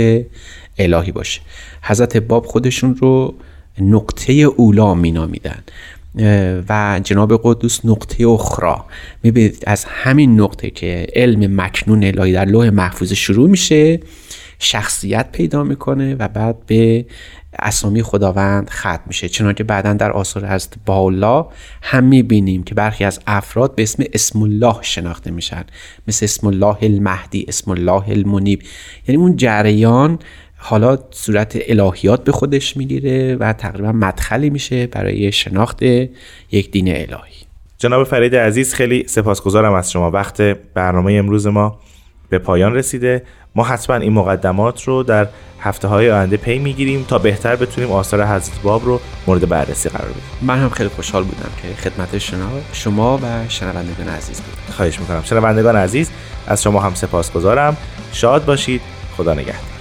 الهی 0.77 1.11
باشه. 1.11 1.41
حضرت 1.81 2.17
باب 2.17 2.45
خودشون 2.45 2.95
رو 2.95 3.35
نقطه 3.79 4.33
اولا 4.33 4.93
مینامیدن. 4.93 5.63
و 6.69 7.01
جناب 7.03 7.41
قدوس 7.43 7.85
نقطه 7.85 8.27
اخرا 8.27 8.85
می‌بینید 9.23 9.63
از 9.67 9.85
همین 9.85 10.41
نقطه 10.41 10.69
که 10.69 11.07
علم 11.15 11.61
مکنون 11.61 12.03
الهی 12.03 12.33
در 12.33 12.45
لوح 12.45 12.69
محفوظ 12.69 13.13
شروع 13.13 13.49
میشه 13.49 13.99
شخصیت 14.59 15.31
پیدا 15.31 15.63
می‌کنه 15.63 16.15
و 16.15 16.27
بعد 16.27 16.65
به 16.65 17.05
اسامی 17.59 18.03
خداوند 18.03 18.69
ختم 18.69 19.03
میشه. 19.07 19.29
چنانکه 19.29 19.63
بعدا 19.63 19.93
در 19.93 20.11
آثار 20.11 20.45
هست 20.45 20.75
بالا 20.85 21.47
هم 21.81 22.03
می‌بینیم 22.03 22.63
که 22.63 22.75
برخی 22.75 23.03
از 23.03 23.19
افراد 23.27 23.75
به 23.75 23.83
اسم 23.83 24.03
اسم 24.13 24.41
الله 24.41 24.75
شناخته 24.81 25.31
میشن. 25.31 25.63
مثل 26.07 26.23
اسم 26.23 26.47
الله 26.47 26.77
المهدی 26.81 27.45
اسم 27.47 27.71
الله 27.71 28.09
المنیب. 28.09 28.61
یعنی 29.07 29.21
اون 29.21 29.35
جریان 29.35 30.19
حالا 30.69 30.97
صورت 31.11 31.57
الهیات 31.67 32.23
به 32.23 32.31
خودش 32.31 32.77
می‌گیره 32.77 33.35
و 33.35 33.53
تقریبا 33.53 33.91
مدخلی 33.91 34.49
میشه 34.49 34.87
برای 34.87 35.31
شناخت 35.31 35.81
یک 36.51 36.71
دین 36.71 36.87
الهی. 36.95 37.35
جناب 37.77 38.03
فرید 38.03 38.35
عزیز 38.35 38.73
خیلی 38.73 39.07
سپاسگزارم 39.07 39.73
از 39.73 39.91
شما. 39.91 40.11
وقت 40.11 40.41
برنامه 40.73 41.13
امروز 41.13 41.47
ما 41.47 41.79
به 42.29 42.37
پایان 42.37 42.75
رسیده. 42.75 43.23
ما 43.55 43.63
حتما 43.63 43.95
این 43.95 44.13
مقدمات 44.13 44.83
رو 44.83 45.03
در 45.03 45.27
هفته 45.59 45.87
های 45.87 46.11
آینده 46.11 46.37
پی 46.37 46.59
می‌گیریم 46.59 47.05
تا 47.07 47.19
بهتر 47.19 47.55
بتونیم 47.55 47.91
آثار 47.91 48.25
حضرت 48.25 48.61
باب 48.61 48.85
رو 48.85 48.99
مورد 49.27 49.49
بررسی 49.49 49.89
قرار 49.89 50.09
بدیم. 50.09 50.23
من 50.41 50.59
هم 50.59 50.69
خیلی 50.69 50.89
خوشحال 50.89 51.23
بودم 51.23 51.49
که 51.61 51.89
خدمت 51.89 52.17
شما 52.73 53.17
و 53.17 53.49
شنوندگان 53.49 54.07
عزیز 54.07 54.41
بودم. 54.41 54.73
خواهش 54.75 54.99
می‌کنم. 54.99 55.21
شنوندگان 55.23 55.75
عزیز 55.75 56.11
از 56.47 56.63
شما 56.63 56.79
هم 56.79 56.93
سپاسگزارم. 56.93 57.77
شاد 58.11 58.45
باشید. 58.45 58.81
خدا 59.17 59.33
نگهدار. 59.33 59.76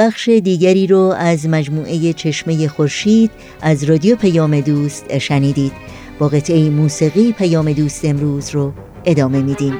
بخش 0.00 0.28
دیگری 0.28 0.86
رو 0.86 1.14
از 1.18 1.48
مجموعه 1.48 2.12
چشمه 2.12 2.68
خورشید 2.68 3.30
از 3.62 3.84
رادیو 3.84 4.16
پیام 4.16 4.60
دوست 4.60 5.18
شنیدید. 5.18 5.72
با 6.18 6.28
قطعه 6.28 6.70
موسیقی 6.70 7.32
پیام 7.32 7.72
دوست 7.72 8.04
امروز 8.04 8.50
رو 8.50 8.72
ادامه 9.04 9.42
میدیم. 9.42 9.76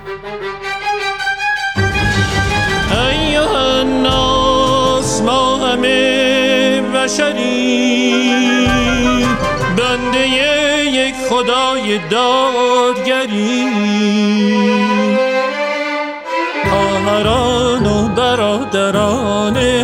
الناس 3.57 5.23
ما 5.23 5.57
همه 5.57 6.81
بشری 6.81 8.15
بنده 9.77 10.29
یک 10.93 11.15
خدای 11.15 11.99
دادگری. 12.11 13.67
خواهران 16.71 17.87
و 17.87 18.09
برادران 18.09 19.80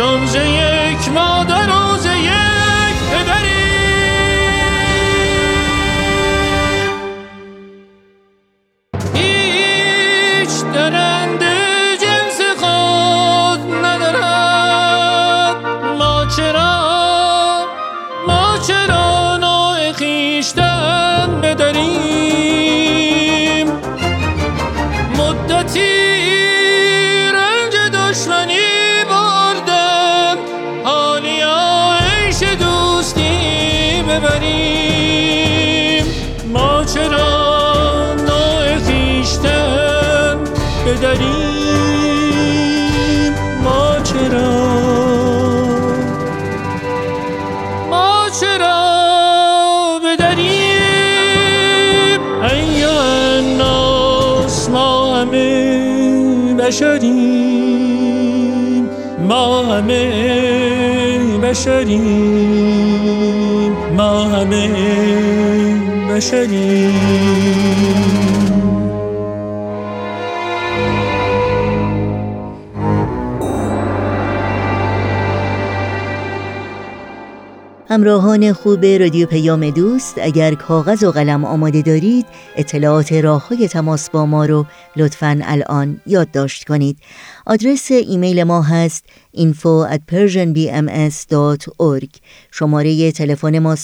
همین 0.00 0.77
بشریم 61.48 62.02
ما 63.96 64.24
همه 64.24 64.68
بشریم. 66.10 67.57
همراهان 77.98 78.52
خوب 78.52 78.84
رادیو 78.84 79.26
پیام 79.26 79.70
دوست 79.70 80.18
اگر 80.18 80.54
کاغذ 80.54 81.04
و 81.04 81.10
قلم 81.10 81.44
آماده 81.44 81.82
دارید 81.82 82.26
اطلاعات 82.56 83.12
راه 83.12 83.48
های 83.48 83.68
تماس 83.68 84.10
با 84.10 84.26
ما 84.26 84.46
رو 84.46 84.66
لطفا 84.96 85.40
الان 85.42 86.00
یادداشت 86.06 86.64
کنید. 86.64 86.98
آدرس 87.46 87.90
ایمیل 87.90 88.44
ما 88.44 88.62
هست 88.62 89.04
info 89.36 89.86
at 89.94 90.00
persianbms.org 90.12 92.08
شماره 92.50 93.12
تلفن 93.12 93.58
ما 93.58 93.76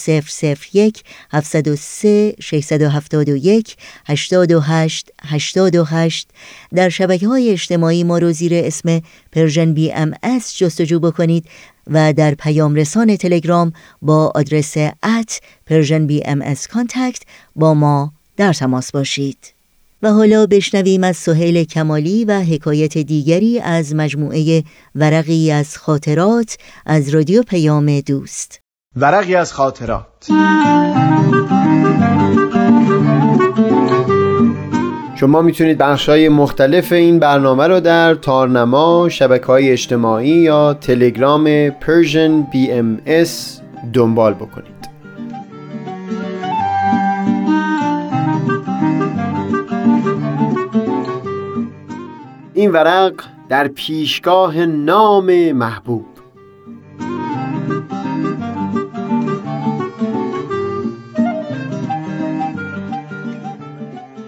001 0.73 1.03
703 1.31 2.35
671 2.41 3.77
828 4.07 5.11
828 5.23 6.29
در 6.75 6.89
شبکه 6.89 7.29
های 7.29 7.51
اجتماعی 7.51 8.05
ما 8.05 8.19
رو 8.19 8.33
زیر 8.33 8.55
اسم 8.55 9.01
Persian 9.33 9.75
BMS 9.75 10.15
جستجو 10.59 11.01
بکنید 11.01 11.45
و 11.87 12.13
در 12.13 12.35
پیام 12.35 12.75
رسان 12.75 13.17
تلگرام 13.17 13.73
با 14.03 14.33
آدرس 14.35 14.77
at 15.03 15.41
Persian 15.67 16.07
BMS 16.07 16.55
contact 16.73 17.23
با 17.57 17.75
ما 17.75 18.13
در 18.37 18.53
تماس 18.53 18.93
باشید. 18.93 19.55
و 20.03 20.13
حالا 20.13 20.47
بشنویم 20.47 21.05
از 21.05 21.17
سهیل 21.17 21.65
کمالی 21.65 22.25
و 22.25 22.41
حکایت 22.41 22.99
دیگری 22.99 23.61
از 23.61 23.95
مجموعه 23.95 24.65
ورقی 24.95 25.51
از 25.51 25.77
خاطرات 25.77 26.57
از 26.87 27.09
رادیو 27.09 27.43
پیام 27.43 28.01
دوست. 28.01 28.61
ورقی 28.97 29.35
از 29.35 29.53
خاطرات. 29.53 30.31
شما 35.17 35.43
می‌تونید 35.43 35.79
بخش 35.79 36.09
های 36.09 36.29
مختلف 36.29 36.93
این 36.93 37.19
برنامه 37.19 37.67
رو 37.67 37.81
در 37.81 38.15
تارنما، 38.15 39.09
شبکه 39.09 39.47
های 39.47 39.71
اجتماعی 39.71 40.29
یا 40.29 40.75
تلگرام 40.75 41.71
Persian 41.71 42.53
BMS 42.53 43.31
دنبال 43.93 44.35
بکنید. 44.35 44.75
این 52.55 52.73
ورق 52.73 53.13
در 53.49 53.69
پیشگاه 53.69 54.67
نام 54.67 55.53
محبوب. 55.53 56.05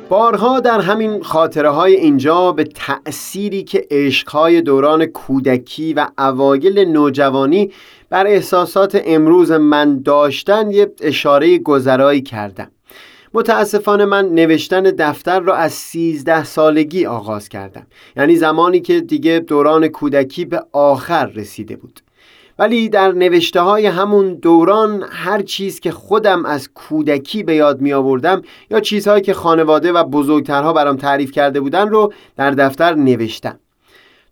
بارها 0.08 0.60
در 0.60 0.80
همین 0.80 1.22
خاطره 1.22 1.70
های 1.70 1.96
اینجا 1.96 2.52
به 2.52 2.64
تأثیری 2.64 3.64
که 3.64 3.86
عشقهای 3.90 4.60
دوران 4.60 5.06
کودکی 5.06 5.94
و 5.94 6.06
اوایل 6.18 6.78
نوجوانی 6.78 7.72
بر 8.10 8.26
احساسات 8.26 9.02
امروز 9.04 9.52
من 9.52 10.02
داشتن 10.02 10.70
یه 10.70 10.92
اشاره 11.00 11.58
گذرایی 11.58 12.22
کردم 12.22 12.70
متاسفانه 13.34 14.04
من 14.04 14.28
نوشتن 14.28 14.82
دفتر 14.82 15.40
را 15.40 15.54
از 15.54 15.72
سیزده 15.72 16.44
سالگی 16.44 17.06
آغاز 17.06 17.48
کردم. 17.48 17.86
یعنی 18.16 18.36
زمانی 18.36 18.80
که 18.80 19.00
دیگه 19.00 19.38
دوران 19.38 19.88
کودکی 19.88 20.44
به 20.44 20.62
آخر 20.72 21.26
رسیده 21.26 21.76
بود. 21.76 22.00
ولی 22.58 22.88
در 22.88 23.12
نوشته 23.12 23.60
های 23.60 23.86
همون 23.86 24.34
دوران 24.34 25.04
هر 25.10 25.42
چیز 25.42 25.80
که 25.80 25.90
خودم 25.90 26.44
از 26.44 26.68
کودکی 26.74 27.42
به 27.42 27.54
یاد 27.54 27.80
می 27.80 27.92
آوردم 27.92 28.42
یا 28.70 28.80
چیزهایی 28.80 29.22
که 29.22 29.34
خانواده 29.34 29.92
و 29.92 30.04
بزرگترها 30.04 30.72
برام 30.72 30.96
تعریف 30.96 31.30
کرده 31.30 31.60
بودن 31.60 31.88
رو 31.88 32.12
در 32.36 32.50
دفتر 32.50 32.94
نوشتم. 32.94 33.58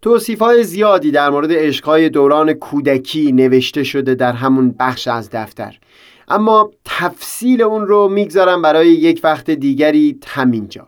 توصیف 0.02 0.38
های 0.38 0.64
زیادی 0.64 1.10
در 1.10 1.30
مورد 1.30 1.52
عشقهای 1.52 2.08
دوران 2.08 2.52
کودکی 2.52 3.32
نوشته 3.32 3.84
شده 3.84 4.14
در 4.14 4.32
همون 4.32 4.74
بخش 4.78 5.08
از 5.08 5.30
دفتر. 5.30 5.78
اما 6.28 6.70
تفصیل 6.84 7.62
اون 7.62 7.87
رو 7.87 8.08
می‌گذارم 8.08 8.62
برای 8.62 8.88
یک 8.88 9.20
وقت 9.24 9.50
دیگری 9.50 10.18
همینجا. 10.26 10.87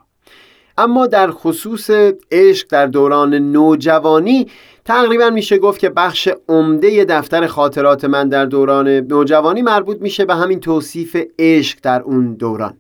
اما 0.79 1.07
در 1.07 1.31
خصوص 1.31 1.91
عشق 2.31 2.69
در 2.71 2.87
دوران 2.87 3.35
نوجوانی 3.35 4.47
تقریبا 4.87 5.31
میشه 5.31 5.59
گفت 5.59 5.81
که 5.81 5.91
بخش 5.91 6.29
عمده 6.49 7.05
دفتر 7.05 7.47
خاطرات 7.47 8.05
من 8.05 8.29
در 8.29 8.45
دوران 8.45 8.89
نوجوانی 8.89 9.63
مربوط 9.63 10.01
میشه 10.01 10.25
به 10.25 10.35
همین 10.35 10.61
توصیف 10.61 11.17
عشق 11.39 11.79
در 11.83 12.03
اون 12.03 12.35
دوران. 12.35 12.75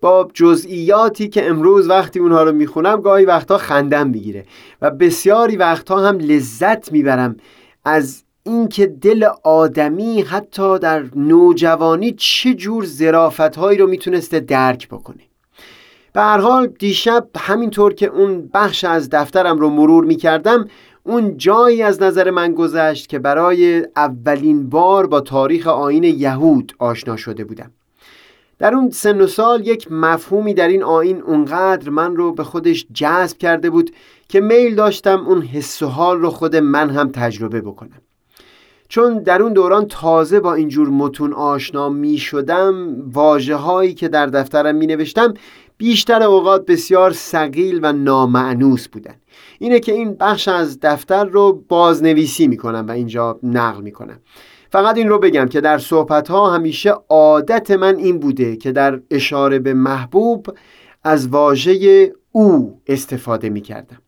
با 0.00 0.28
جزئیاتی 0.34 1.28
که 1.28 1.48
امروز 1.48 1.88
وقتی 1.88 2.18
اونها 2.18 2.42
رو 2.42 2.52
می‌خونم 2.52 3.00
گاهی 3.00 3.24
وقتها 3.24 3.58
خندم 3.58 4.08
می‌گیره 4.08 4.44
و 4.82 4.90
بسیاری 4.90 5.56
وقتها 5.56 6.08
هم 6.08 6.18
لذت 6.18 6.92
می‌برم 6.92 7.36
از 7.84 8.22
اینکه 8.42 8.86
دل 8.86 9.28
آدمی 9.44 10.22
حتی 10.22 10.78
در 10.78 11.04
نوجوانی 11.16 12.12
چه 12.12 12.54
جور 12.54 12.84
ظرافتهایی 12.84 13.78
رو 13.78 13.86
می‌تونسته 13.86 14.40
درک 14.40 14.88
بکنه. 14.88 15.22
به 16.12 16.20
هر 16.20 16.38
حال 16.38 16.66
دیشب 16.66 17.28
همینطور 17.38 17.94
که 17.94 18.06
اون 18.06 18.50
بخش 18.54 18.84
از 18.84 19.10
دفترم 19.10 19.58
رو 19.58 19.70
مرور 19.70 20.04
می‌کردم 20.04 20.68
اون 21.08 21.36
جایی 21.36 21.82
از 21.82 22.02
نظر 22.02 22.30
من 22.30 22.52
گذشت 22.52 23.08
که 23.08 23.18
برای 23.18 23.86
اولین 23.96 24.68
بار 24.68 25.06
با 25.06 25.20
تاریخ 25.20 25.66
آین 25.66 26.04
یهود 26.04 26.72
آشنا 26.78 27.16
شده 27.16 27.44
بودم. 27.44 27.70
در 28.58 28.74
اون 28.74 28.90
سن 28.90 29.20
و 29.20 29.26
سال 29.26 29.66
یک 29.66 29.92
مفهومی 29.92 30.54
در 30.54 30.68
این 30.68 30.82
آین 30.82 31.22
اونقدر 31.22 31.90
من 31.90 32.16
رو 32.16 32.32
به 32.32 32.44
خودش 32.44 32.86
جذب 32.94 33.38
کرده 33.38 33.70
بود 33.70 33.90
که 34.28 34.40
میل 34.40 34.74
داشتم 34.74 35.26
اون 35.26 35.42
حس 35.42 35.82
و 35.82 35.86
حال 35.86 36.18
رو 36.18 36.30
خود 36.30 36.56
من 36.56 36.90
هم 36.90 37.08
تجربه 37.08 37.60
بکنم. 37.60 38.00
چون 38.88 39.22
در 39.22 39.42
اون 39.42 39.52
دوران 39.52 39.86
تازه 39.86 40.40
با 40.40 40.54
اینجور 40.54 40.88
متون 40.88 41.32
آشنا 41.32 41.88
می 41.88 42.18
شدم 42.18 42.96
واجه 43.12 43.56
هایی 43.56 43.94
که 43.94 44.08
در 44.08 44.26
دفترم 44.26 44.74
می 44.74 44.86
نوشتم 44.86 45.34
بیشتر 45.78 46.22
اوقات 46.22 46.66
بسیار 46.66 47.12
سقیل 47.12 47.80
و 47.82 47.92
نامعنوس 47.92 48.88
بودن. 48.88 49.14
اینه 49.58 49.80
که 49.80 49.92
این 49.92 50.14
بخش 50.14 50.48
از 50.48 50.80
دفتر 50.80 51.24
رو 51.24 51.64
بازنویسی 51.68 52.48
می 52.48 52.56
کنم 52.56 52.86
و 52.88 52.90
اینجا 52.90 53.38
نقل 53.42 53.82
می 53.82 53.92
کنم 53.92 54.20
فقط 54.70 54.96
این 54.96 55.08
رو 55.08 55.18
بگم 55.18 55.46
که 55.46 55.60
در 55.60 55.78
صحبت 55.78 56.28
ها 56.28 56.50
همیشه 56.50 56.94
عادت 57.08 57.70
من 57.70 57.96
این 57.96 58.18
بوده 58.18 58.56
که 58.56 58.72
در 58.72 59.00
اشاره 59.10 59.58
به 59.58 59.74
محبوب 59.74 60.46
از 61.04 61.28
واژه 61.28 62.12
او 62.32 62.80
استفاده 62.86 63.48
می 63.48 63.60
کردم 63.60 63.98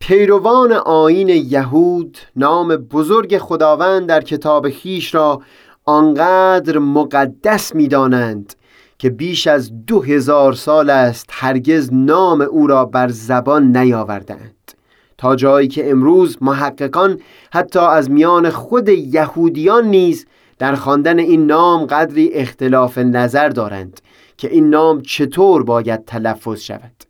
پیروان 0.00 0.72
آین 0.72 1.28
یهود 1.28 2.18
نام 2.36 2.76
بزرگ 2.76 3.38
خداوند 3.38 4.06
در 4.06 4.20
کتاب 4.20 4.70
خیش 4.70 5.14
را 5.14 5.42
آنقدر 5.84 6.78
مقدس 6.78 7.74
می‌دانند 7.74 8.54
که 9.00 9.10
بیش 9.10 9.46
از 9.46 9.86
دو 9.86 10.02
هزار 10.02 10.52
سال 10.52 10.90
است 10.90 11.30
هرگز 11.32 11.88
نام 11.92 12.40
او 12.40 12.66
را 12.66 12.84
بر 12.84 13.08
زبان 13.08 13.76
نیاوردند 13.76 14.72
تا 15.18 15.36
جایی 15.36 15.68
که 15.68 15.90
امروز 15.90 16.36
محققان 16.40 17.20
حتی 17.52 17.78
از 17.78 18.10
میان 18.10 18.50
خود 18.50 18.88
یهودیان 18.88 19.84
نیز 19.84 20.26
در 20.58 20.74
خواندن 20.74 21.18
این 21.18 21.46
نام 21.46 21.86
قدری 21.86 22.32
اختلاف 22.32 22.98
نظر 22.98 23.48
دارند 23.48 24.00
که 24.36 24.50
این 24.50 24.70
نام 24.70 25.02
چطور 25.02 25.64
باید 25.64 26.04
تلفظ 26.04 26.60
شود. 26.60 27.04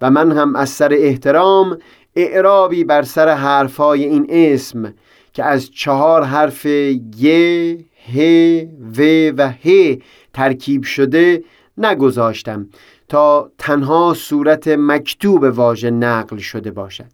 و 0.00 0.10
من 0.10 0.32
هم 0.32 0.56
از 0.56 0.68
سر 0.68 0.92
احترام 0.92 1.78
اعرابی 2.16 2.84
بر 2.84 3.02
سر 3.02 3.28
حرفای 3.28 4.04
این 4.04 4.26
اسم 4.28 4.94
که 5.32 5.44
از 5.44 5.70
چهار 5.70 6.22
حرف 6.22 6.66
ی، 6.66 7.84
ه، 8.14 8.66
و 8.96 9.02
و 9.36 9.52
ه 9.64 9.98
ترکیب 10.34 10.82
شده 10.82 11.44
نگذاشتم 11.78 12.68
تا 13.08 13.50
تنها 13.58 14.14
صورت 14.16 14.68
مکتوب 14.68 15.42
واژه 15.42 15.90
نقل 15.90 16.36
شده 16.36 16.70
باشد. 16.70 17.12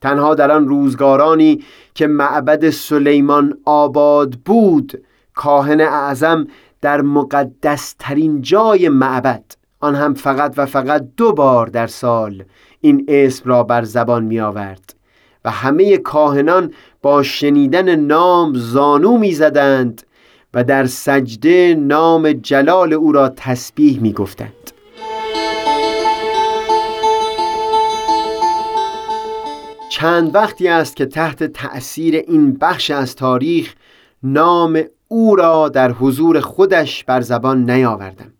تنها 0.00 0.34
در 0.34 0.50
آن 0.50 0.68
روزگارانی 0.68 1.64
که 1.94 2.06
معبد 2.06 2.70
سلیمان 2.70 3.58
آباد 3.64 4.30
بود 4.30 5.04
کاهن 5.34 5.80
اعظم 5.80 6.46
در 6.80 7.02
مقدسترین 7.02 8.42
جای 8.42 8.88
معبد. 8.88 9.44
آن 9.80 9.94
هم 9.94 10.14
فقط 10.14 10.54
و 10.56 10.66
فقط 10.66 11.08
دو 11.16 11.32
بار 11.32 11.66
در 11.66 11.86
سال 11.86 12.44
این 12.80 13.04
اسم 13.08 13.48
را 13.48 13.62
بر 13.62 13.84
زبان 13.84 14.24
می 14.24 14.40
آورد 14.40 14.94
و 15.44 15.50
همه 15.50 15.98
کاهنان 15.98 16.72
با 17.02 17.22
شنیدن 17.22 17.96
نام 17.96 18.54
زانو 18.54 19.18
می 19.18 19.32
زدند 19.32 20.02
و 20.54 20.64
در 20.64 20.86
سجده 20.86 21.74
نام 21.78 22.32
جلال 22.32 22.92
او 22.92 23.12
را 23.12 23.28
تسبیح 23.28 24.00
می 24.00 24.12
گفتند 24.12 24.70
چند 29.90 30.34
وقتی 30.34 30.68
است 30.68 30.96
که 30.96 31.06
تحت 31.06 31.44
تأثیر 31.44 32.14
این 32.14 32.54
بخش 32.54 32.90
از 32.90 33.16
تاریخ 33.16 33.74
نام 34.22 34.82
او 35.08 35.36
را 35.36 35.68
در 35.68 35.92
حضور 35.92 36.40
خودش 36.40 37.04
بر 37.04 37.20
زبان 37.20 37.70
نیاوردم. 37.70 38.32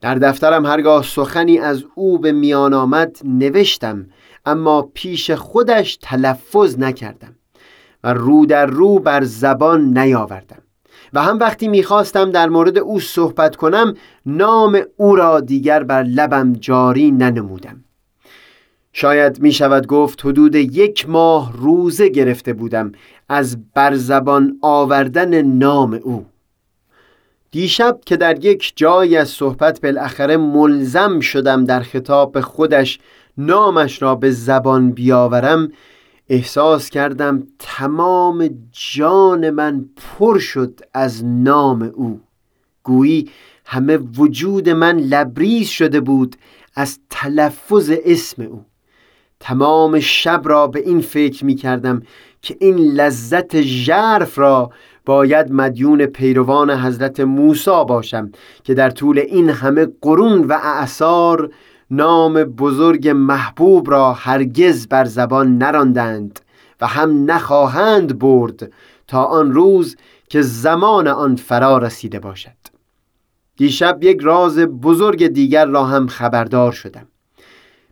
در 0.00 0.14
دفترم 0.14 0.66
هرگاه 0.66 1.02
سخنی 1.02 1.58
از 1.58 1.84
او 1.94 2.18
به 2.18 2.32
میان 2.32 2.74
آمد 2.74 3.16
نوشتم 3.24 4.06
اما 4.46 4.82
پیش 4.94 5.30
خودش 5.30 5.98
تلفظ 6.02 6.78
نکردم 6.78 7.36
و 8.04 8.14
رو 8.14 8.46
در 8.46 8.66
رو 8.66 8.98
بر 8.98 9.24
زبان 9.24 9.98
نیاوردم. 9.98 10.61
و 11.12 11.22
هم 11.22 11.38
وقتی 11.38 11.68
می‌خواستم 11.68 12.30
در 12.30 12.48
مورد 12.48 12.78
او 12.78 13.00
صحبت 13.00 13.56
کنم 13.56 13.94
نام 14.26 14.80
او 14.96 15.16
را 15.16 15.40
دیگر 15.40 15.82
بر 15.82 16.02
لبم 16.02 16.52
جاری 16.52 17.10
ننمودم. 17.10 17.84
شاید 18.92 19.40
می 19.40 19.52
شود 19.52 19.86
گفت 19.86 20.26
حدود 20.26 20.54
یک 20.54 21.08
ماه 21.08 21.52
روزه 21.56 22.08
گرفته 22.08 22.52
بودم 22.52 22.92
از 23.28 23.56
برزبان 23.74 24.58
آوردن 24.62 25.42
نام 25.42 26.00
او. 26.02 26.26
دیشب 27.50 28.00
که 28.06 28.16
در 28.16 28.44
یک 28.44 28.72
جای 28.76 29.16
از 29.16 29.28
صحبت 29.28 29.80
بالاخره 29.80 30.36
ملزم 30.36 31.20
شدم 31.20 31.64
در 31.64 31.80
خطاب 31.80 32.40
خودش 32.40 32.98
نامش 33.38 34.02
را 34.02 34.14
به 34.14 34.30
زبان 34.30 34.90
بیاورم 34.90 35.72
احساس 36.32 36.90
کردم 36.90 37.42
تمام 37.58 38.50
جان 38.72 39.50
من 39.50 39.84
پر 39.96 40.38
شد 40.38 40.80
از 40.94 41.24
نام 41.24 41.82
او. 41.94 42.20
گویی 42.82 43.30
همه 43.66 43.96
وجود 43.96 44.68
من 44.68 44.96
لبریز 44.96 45.68
شده 45.68 46.00
بود 46.00 46.36
از 46.74 46.98
تلفظ 47.10 47.92
اسم 48.04 48.42
او. 48.42 48.64
تمام 49.40 50.00
شب 50.00 50.42
را 50.44 50.66
به 50.66 50.80
این 50.80 51.00
فکر 51.00 51.44
می 51.44 51.54
کردم 51.54 52.02
که 52.42 52.56
این 52.60 52.76
لذت 52.78 53.60
ژرف 53.60 54.38
را 54.38 54.70
باید 55.06 55.52
مدیون 55.52 56.06
پیروان 56.06 56.70
حضرت 56.70 57.20
موسی 57.20 57.84
باشم 57.88 58.32
که 58.64 58.74
در 58.74 58.90
طول 58.90 59.18
این 59.18 59.50
همه 59.50 59.86
قرون 60.00 60.44
و 60.44 60.52
اعثار 60.52 61.50
نام 61.94 62.44
بزرگ 62.44 63.08
محبوب 63.08 63.90
را 63.90 64.12
هرگز 64.12 64.86
بر 64.86 65.04
زبان 65.04 65.58
نراندند 65.58 66.40
و 66.80 66.86
هم 66.86 67.30
نخواهند 67.30 68.18
برد 68.18 68.72
تا 69.06 69.24
آن 69.24 69.52
روز 69.52 69.96
که 70.28 70.42
زمان 70.42 71.08
آن 71.08 71.36
فرا 71.36 71.78
رسیده 71.78 72.20
باشد. 72.20 72.56
دیشب 73.56 73.98
یک 74.02 74.20
راز 74.22 74.58
بزرگ 74.58 75.26
دیگر 75.26 75.66
را 75.66 75.84
هم 75.84 76.06
خبردار 76.06 76.72
شدم. 76.72 77.06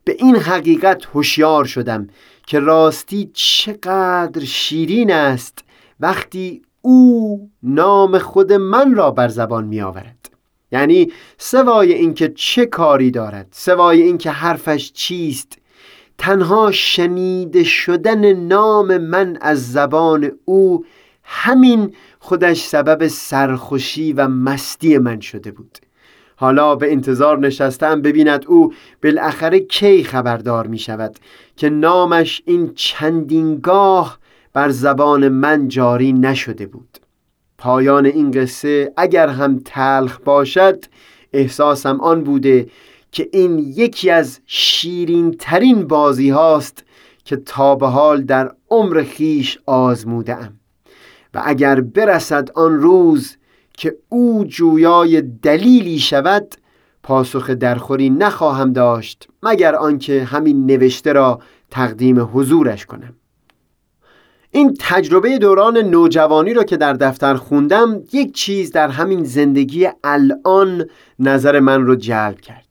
به 0.05 0.17
این 0.19 0.37
حقیقت 0.37 1.05
هوشیار 1.15 1.65
شدم 1.65 2.07
که 2.47 2.61
راستی 2.61 3.31
چقدر 3.35 4.45
شیرین 4.45 5.13
است 5.13 5.65
وقتی 6.01 6.63
او 6.83 7.51
نام 7.63 8.19
خود 8.19 8.53
من 8.53 8.95
را 8.95 9.11
بر 9.11 9.29
زبان 9.29 9.65
می 9.65 9.81
آورد 9.81 10.20
یعنی 10.73 11.13
سوای 11.39 11.93
اینکه 11.93 12.33
چه 12.37 12.67
کاری 12.67 13.11
دارد 13.11 13.47
سوای 13.51 14.03
اینکه 14.03 14.31
حرفش 14.31 14.93
چیست 14.93 15.59
تنها 16.19 16.71
شنیده 16.71 17.65
شدن 17.65 18.33
نام 18.33 18.99
من 18.99 19.39
از 19.41 19.73
زبان 19.73 20.33
او 20.45 20.85
همین 21.25 21.95
خودش 22.19 22.61
سبب 22.61 23.07
سرخوشی 23.07 24.13
و 24.13 24.29
مستی 24.29 24.99
من 24.99 25.21
شده 25.21 25.51
بود. 25.51 25.79
حالا 26.37 26.75
به 26.75 26.93
انتظار 26.93 27.39
نشستم 27.39 28.03
ببیند 28.03 28.45
او 28.49 28.73
بالاخره 29.03 29.61
کی 29.61 30.05
خبردار 30.05 30.67
می 30.67 30.79
شود 30.79 31.19
که 31.57 31.71
نامش 31.71 32.43
این 32.45 32.73
چندینگاه 32.75 34.19
بر 34.53 34.69
زبان 34.69 35.29
من 35.29 35.69
جاری 35.69 36.13
نشده 36.13 36.67
بود. 36.67 37.00
پایان 37.61 38.07
این 38.07 38.31
قصه 38.31 38.93
اگر 38.97 39.29
هم 39.29 39.61
تلخ 39.65 40.19
باشد 40.25 40.85
احساسم 41.33 42.01
آن 42.01 42.25
بوده 42.25 42.67
که 43.13 43.29
این 43.33 43.59
یکی 43.59 44.11
از 44.11 44.41
شیرین 44.47 45.37
ترین 45.39 45.87
بازی 45.87 46.31
هاست 46.31 46.85
که 47.25 47.37
تا 47.37 47.75
به 47.75 47.87
حال 47.87 48.23
در 48.23 48.53
عمر 48.71 49.03
خیش 49.03 49.59
آزموده 49.67 50.37
ام 50.37 50.61
و 51.35 51.43
اگر 51.45 51.81
برسد 51.81 52.51
آن 52.55 52.75
روز 52.75 53.37
که 53.75 53.97
او 54.09 54.45
جویای 54.45 55.23
دلیلی 55.23 55.99
شود 55.99 56.55
پاسخ 57.03 57.51
درخوری 57.51 58.11
نخواهم 58.11 58.73
داشت 58.73 59.29
مگر 59.43 59.75
آنکه 59.75 60.25
همین 60.25 60.67
نوشته 60.67 61.13
را 61.13 61.41
تقدیم 61.71 62.31
حضورش 62.33 62.87
کنم. 62.87 63.20
این 64.53 64.77
تجربه 64.81 65.39
دوران 65.39 65.79
نوجوانی 65.79 66.55
را 66.55 66.65
که 66.65 66.77
در 66.77 66.93
دفتر 66.93 67.35
خوندم 67.35 68.03
یک 68.13 68.35
چیز 68.35 68.73
در 68.73 68.89
همین 68.89 69.25
زندگی 69.25 69.89
الان 70.05 70.87
نظر 71.19 71.61
من 71.61 71.87
رو 71.87 71.97
جلب 71.97 72.41
کرد. 72.41 72.67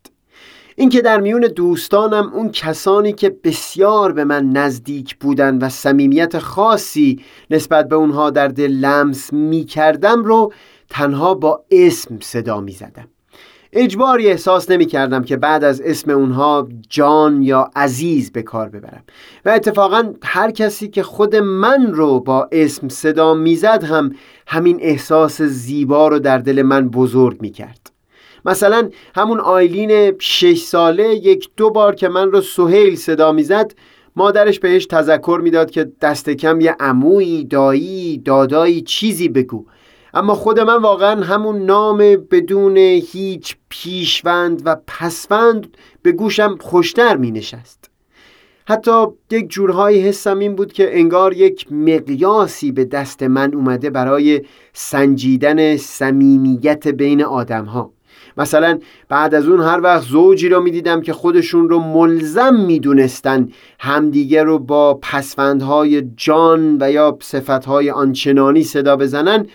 اینکه 0.76 1.02
در 1.02 1.20
میون 1.20 1.42
دوستانم 1.42 2.32
اون 2.34 2.52
کسانی 2.52 3.14
که 3.14 3.38
بسیار 3.44 4.12
به 4.12 4.24
من 4.24 4.50
نزدیک 4.50 5.16
بودن 5.16 5.58
و 5.58 5.70
صمیمیت 5.70 6.40
خاصی 6.40 7.24
نسبت 7.50 7.90
به 7.90 7.96
اونها 7.96 8.30
در 8.30 8.48
دل 8.48 8.72
لمس 8.72 9.34
می 9.34 9.64
کردم 9.64 10.24
رو 10.24 10.54
تنها 10.90 11.34
با 11.34 11.66
اسم 11.72 12.18
صدا 12.22 12.60
می 12.60 12.72
زدم 12.72 13.08
اجباری 13.74 14.28
احساس 14.28 14.72
نمی 14.72 14.86
کردم 14.86 15.24
که 15.24 15.38
بعد 15.38 15.64
از 15.64 15.82
اسم 15.82 16.12
اونها 16.12 16.68
جان 16.90 17.42
یا 17.42 17.72
عزیز 17.76 18.32
به 18.32 18.42
کار 18.42 18.70
ببرم. 18.70 19.04
و 19.46 19.50
اتفاقا 19.50 20.14
هر 20.24 20.52
کسی 20.52 20.88
که 20.88 21.04
خود 21.04 21.36
من 21.36 21.94
رو 21.94 22.20
با 22.20 22.50
اسم 22.52 22.90
صدا 22.90 23.34
می‌زد 23.34 23.84
هم 23.84 24.16
همین 24.48 24.78
احساس 24.82 25.42
زیبا 25.42 26.08
رو 26.08 26.20
در 26.20 26.38
دل 26.38 26.62
من 26.62 26.90
بزرگ 26.90 27.42
می 27.42 27.50
کرد 27.50 27.92
مثلا 28.46 28.90
همون 29.16 29.40
آیلین 29.40 30.16
شش 30.20 30.62
ساله 30.62 31.16
یک 31.16 31.50
دو 31.58 31.70
بار 31.70 31.96
که 31.96 32.10
من 32.10 32.32
رو 32.32 32.42
سهیل 32.42 32.96
صدا 32.96 33.32
می‌زد 33.32 33.74
مادرش 34.16 34.60
بهش 34.60 34.86
تذکر 34.86 35.40
می‌داد 35.44 35.72
که 35.72 35.92
دست 36.02 36.30
کم 36.30 36.62
یه 36.62 36.76
عمویی 36.80 37.44
دایی 37.46 38.18
دادایی 38.18 38.82
چیزی 38.82 39.30
بگو. 39.30 39.66
اما 40.14 40.36
خود 40.36 40.60
من 40.60 40.82
واقعا 40.82 41.24
همون 41.24 41.66
نام 41.66 41.98
بدون 42.32 42.78
هیچ 42.78 43.56
پیشوند 43.70 44.62
و 44.66 44.78
پسوند 44.88 45.68
به 46.02 46.12
گوشم 46.12 46.58
خوشتر 46.62 47.18
می 47.18 47.32
نشست 47.32 47.90
حتی 48.68 49.06
یک 49.32 49.50
جورهایی 49.50 50.02
حسم 50.02 50.40
این 50.40 50.56
بود 50.56 50.74
که 50.74 51.00
انگار 51.00 51.34
یک 51.34 51.72
مقیاسی 51.72 52.72
به 52.72 52.86
دست 52.86 53.24
من 53.24 53.54
اومده 53.54 53.90
برای 53.90 54.42
سنجیدن 54.74 55.78
صمیمیت 55.78 56.88
بین 56.88 57.24
آدم 57.24 57.66
ها 57.66 57.92
مثلا 58.38 58.80
بعد 59.10 59.36
از 59.36 59.48
اون 59.48 59.62
هر 59.62 59.82
وقت 59.82 60.04
زوجی 60.04 60.50
رو 60.50 60.62
می‌دیدم 60.62 61.02
که 61.02 61.14
خودشون 61.14 61.70
رو 61.70 61.80
ملزم 61.80 62.56
می‌دونستن 62.56 63.50
همدیگه 63.80 64.44
رو 64.44 64.60
با 64.60 64.94
پسفندهای 64.94 66.02
جان 66.02 66.78
و 66.82 66.92
یا 66.92 67.18
صفتهای 67.22 67.92
آنچنانی 67.92 68.64
صدا 68.64 68.96
بزنن 68.96 69.46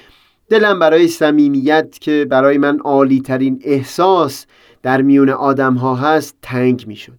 دلم 0.48 0.78
برای 0.78 1.08
صمیمیت 1.08 1.98
که 2.00 2.26
برای 2.30 2.58
من 2.58 2.78
عالی 2.78 3.20
ترین 3.20 3.60
احساس 3.64 4.46
در 4.82 5.02
میون 5.02 5.28
آدم 5.28 5.74
ها 5.74 5.94
هست 5.94 6.36
تنگ 6.42 6.84
می 6.86 6.96
شد 6.96 7.18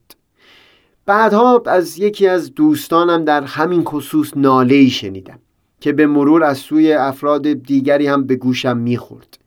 بعدها 1.05 1.63
از 1.65 1.99
یکی 1.99 2.27
از 2.27 2.53
دوستانم 2.53 3.25
در 3.25 3.43
همین 3.43 3.83
خصوص 3.83 4.31
ناله 4.35 4.89
شنیدم 4.89 5.39
که 5.79 5.93
به 5.93 6.07
مرور 6.07 6.43
از 6.43 6.57
سوی 6.57 6.93
افراد 6.93 7.53
دیگری 7.53 8.07
هم 8.07 8.27
به 8.27 8.35
گوشم 8.35 8.77
می‌خورد. 8.77 9.37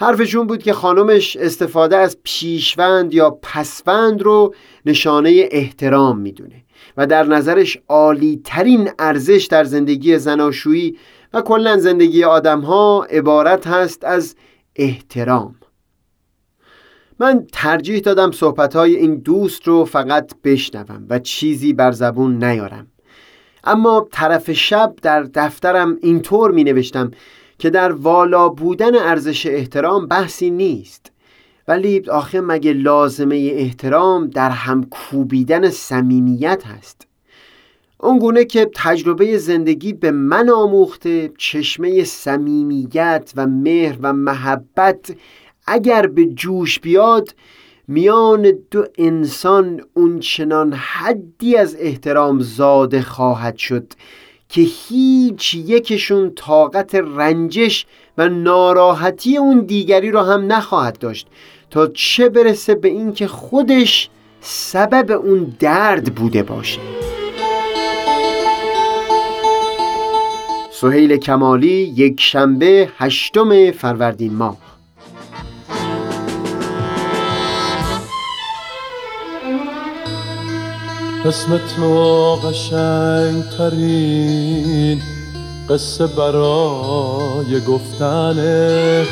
حرفشون 0.00 0.46
بود 0.46 0.62
که 0.62 0.72
خانمش 0.72 1.36
استفاده 1.36 1.96
از 1.96 2.18
پیشوند 2.22 3.14
یا 3.14 3.38
پسوند 3.42 4.22
رو 4.22 4.54
نشانه 4.86 5.48
احترام 5.50 6.18
می‌دونه 6.18 6.64
و 6.96 7.06
در 7.06 7.26
نظرش 7.26 7.78
عالی 7.88 8.40
ترین 8.44 8.90
ارزش 8.98 9.48
در 9.50 9.64
زندگی 9.64 10.18
زناشویی 10.18 10.96
و 11.32 11.40
کلا 11.40 11.76
زندگی 11.76 12.24
آدم 12.24 12.60
ها 12.60 13.06
عبارت 13.10 13.66
هست 13.66 14.04
از 14.04 14.36
احترام. 14.76 15.54
من 17.18 17.46
ترجیح 17.52 18.00
دادم 18.00 18.30
صحبت 18.30 18.76
های 18.76 18.96
این 18.96 19.16
دوست 19.16 19.68
رو 19.68 19.84
فقط 19.84 20.32
بشنوم 20.44 21.06
و 21.10 21.18
چیزی 21.18 21.72
بر 21.72 21.92
زبون 21.92 22.44
نیارم. 22.44 22.86
اما 23.64 24.08
طرف 24.12 24.52
شب 24.52 24.94
در 25.02 25.22
دفترم 25.22 25.96
اینطور 26.02 26.50
می 26.50 26.64
نوشتم 26.64 27.10
که 27.58 27.70
در 27.70 27.92
والا 27.92 28.48
بودن 28.48 28.94
ارزش 28.94 29.46
احترام 29.46 30.06
بحثی 30.06 30.50
نیست. 30.50 31.12
ولی 31.68 32.02
آخه 32.10 32.40
مگه 32.40 32.72
لازمه 32.72 33.36
احترام 33.36 34.26
در 34.26 34.50
هم 34.50 34.84
کوبیدن 34.84 35.70
صمیمیت 35.70 36.66
هست؟ 36.66 37.09
اونگونه 38.02 38.44
که 38.44 38.70
تجربه 38.74 39.38
زندگی 39.38 39.92
به 39.92 40.10
من 40.10 40.48
آموخته 40.48 41.32
چشمه 41.38 42.04
صمیمیت 42.04 43.32
و 43.36 43.46
مهر 43.46 43.96
و 44.02 44.12
محبت 44.12 45.10
اگر 45.66 46.06
به 46.06 46.26
جوش 46.26 46.80
بیاد 46.80 47.34
میان 47.88 48.52
دو 48.70 48.84
انسان 48.98 49.80
اونچنان 49.94 50.72
حدی 50.72 51.56
از 51.56 51.76
احترام 51.80 52.40
زاده 52.40 53.02
خواهد 53.02 53.56
شد 53.56 53.92
که 54.48 54.60
هیچ 54.60 55.54
یکشون 55.54 56.32
طاقت 56.34 56.94
رنجش 56.94 57.86
و 58.18 58.28
ناراحتی 58.28 59.36
اون 59.36 59.60
دیگری 59.60 60.10
رو 60.10 60.20
هم 60.20 60.52
نخواهد 60.52 60.98
داشت 60.98 61.26
تا 61.70 61.86
چه 61.86 62.28
برسه 62.28 62.74
به 62.74 62.88
اینکه 62.88 63.26
خودش 63.26 64.10
سبب 64.40 65.10
اون 65.10 65.56
درد 65.58 66.14
بوده 66.14 66.42
باشه. 66.42 66.80
سهیل 70.80 71.16
کمالی 71.16 71.92
یک 71.96 72.20
شنبه 72.20 72.88
هشتم 72.98 73.70
فروردین 73.70 74.34
ماه. 74.34 74.56
اسم 81.24 81.60
تو 81.76 82.34
قشنگ 82.34 83.42
ترین 83.58 85.02
قصه 85.70 86.06
برای 86.06 87.60
گفتنه. 87.68 89.04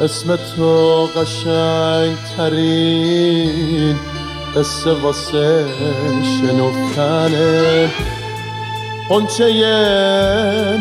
اسم 0.00 0.36
تو 0.36 1.06
قشنگ 1.16 2.16
ترین 2.36 3.96
قصه 4.56 4.92
واسه 4.92 5.66
شنفتنه. 6.22 7.90
قنچه 9.12 9.44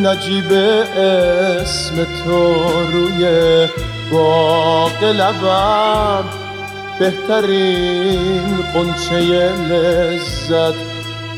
نجیب 0.01 0.53
اسم 0.97 1.95
تو 2.25 2.53
روی 2.91 3.23
باق 4.11 5.03
لبم 5.03 6.23
بهترین 6.99 8.57
قنچه 8.73 9.49
لذت 9.69 10.73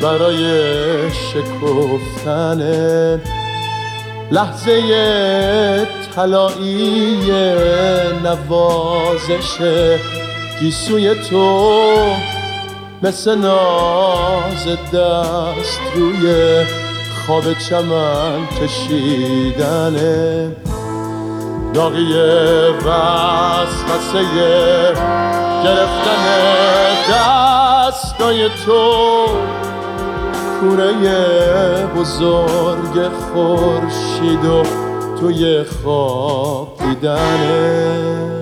برای 0.02 0.46
شکفتن 1.12 2.62
لحظه 4.32 4.82
طلایی 6.16 7.32
نوازش 8.24 9.58
گیسوی 10.60 11.16
تو 11.30 11.74
مثل 13.04 13.36
ناز 13.36 14.66
دست 14.94 15.82
روی 15.96 16.64
خواب 17.26 17.54
چمن 17.54 18.48
کشیدنه. 18.62 20.52
داغی 21.74 22.14
وسوسه 22.86 24.24
گرفتن 25.64 26.26
دستای 27.12 28.50
تو. 28.66 29.26
کوره 30.60 30.94
بزرگ 31.86 33.10
خورشید 33.10 34.46
و 34.46 34.64
توی 35.20 35.64
خواب 35.64 36.78
دیدنه. 36.80 38.33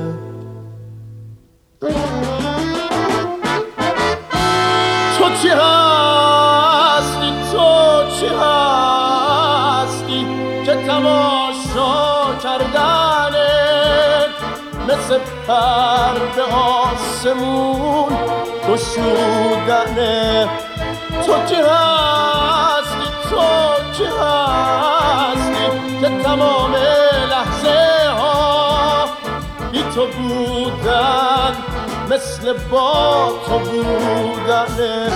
پر 15.47 16.19
به 16.35 16.43
آسمون 16.43 18.17
گشودنه 18.69 20.49
تو 21.25 21.33
چی 21.45 21.55
هستی 21.55 23.07
تو 23.29 23.41
چی 23.97 24.03
هستی 24.03 25.65
که 26.01 26.23
تمام 26.23 26.75
لحظه 27.29 28.09
ها 28.19 29.05
بی 29.71 29.83
تو 29.95 30.07
بودن 30.07 31.57
مثل 32.09 32.53
با 32.71 33.31
تو 33.45 33.59
بودنه 33.59 35.11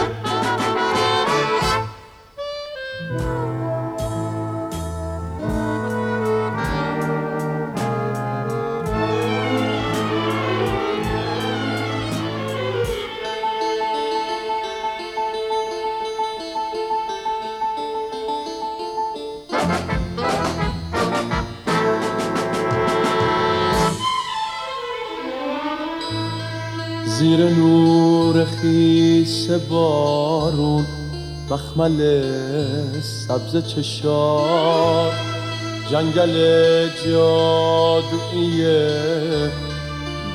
زیر 27.35 27.49
نور 27.49 28.45
خیس 28.45 29.51
بارون 29.51 30.85
مخمل 31.49 32.23
سبز 33.01 33.67
چشار. 33.67 35.11
جنگل 35.91 36.35
جادویی 37.05 38.63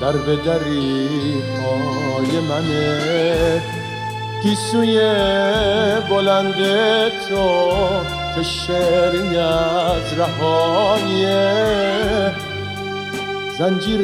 در 0.01 0.13
به 0.13 0.37
دری 0.37 1.09
های 1.63 2.41
منه. 2.41 3.63
گیسوی 4.43 5.01
بلند 6.11 6.55
تو 7.29 7.79
که 8.35 8.43
شعری 8.43 9.37
از 9.37 10.19
رهایه 10.19 11.51
زنجیر 13.59 14.03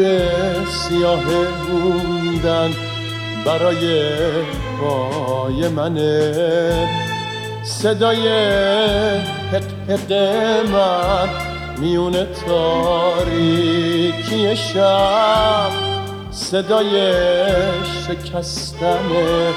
سیاه 0.67 1.25
موندن 1.69 2.86
برای 3.47 4.11
پای 4.81 5.69
منه. 5.69 6.89
صدای 7.65 8.29
حق 9.53 9.91
حق 9.91 10.13
من 10.73 11.29
میون 11.79 12.13
تاریکی 12.47 13.77
شب. 14.57 15.71
صدای 16.31 17.13
شکستن 18.09 19.55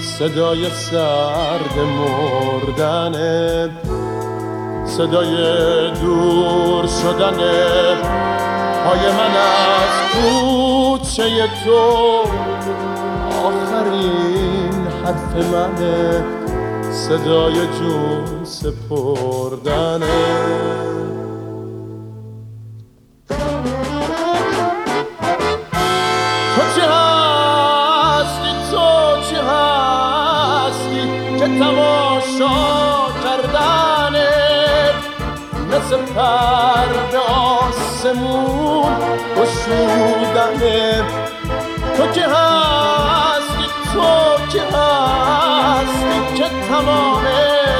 صدای 0.00 0.70
سرد 0.70 1.78
مردن 1.78 3.14
صدای 4.84 5.36
دور 5.90 6.86
شدنه 6.86 7.94
پای 8.84 9.12
من 9.12 9.34
از 9.36 9.94
کوچه 10.12 11.48
تو 11.64 12.22
آخرین 13.48 14.86
حرف 15.04 15.32
منه 15.52 16.24
صدای 16.92 17.54
جون 17.54 18.44
سپردنه. 18.44 20.06
تو 26.54 26.62
چی 26.74 26.80
هستی؟ 26.80 28.52
تو 28.70 29.20
چی 29.28 29.36
که 31.38 31.46
تماشا 31.58 32.58
کردنه؟ 33.24 34.30
مثل 35.68 35.96
پرد 36.14 37.14
آسمون 37.28 38.92
و 39.36 39.46
شودنه 39.46 41.04
تو 41.96 42.06
تمام 46.78 47.24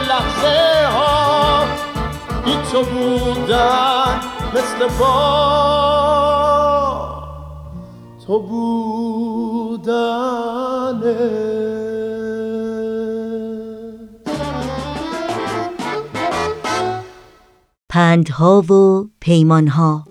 لحظه 0.08 0.86
ها 0.86 1.64
بی 2.44 2.54
تو 2.72 2.82
بودن 2.82 4.20
مثل 4.54 4.88
با 4.98 5.14
تو 8.26 8.40
بودنه 8.42 8.78
پندها 17.88 18.60
و 18.60 19.04
پیمانها. 19.20 20.07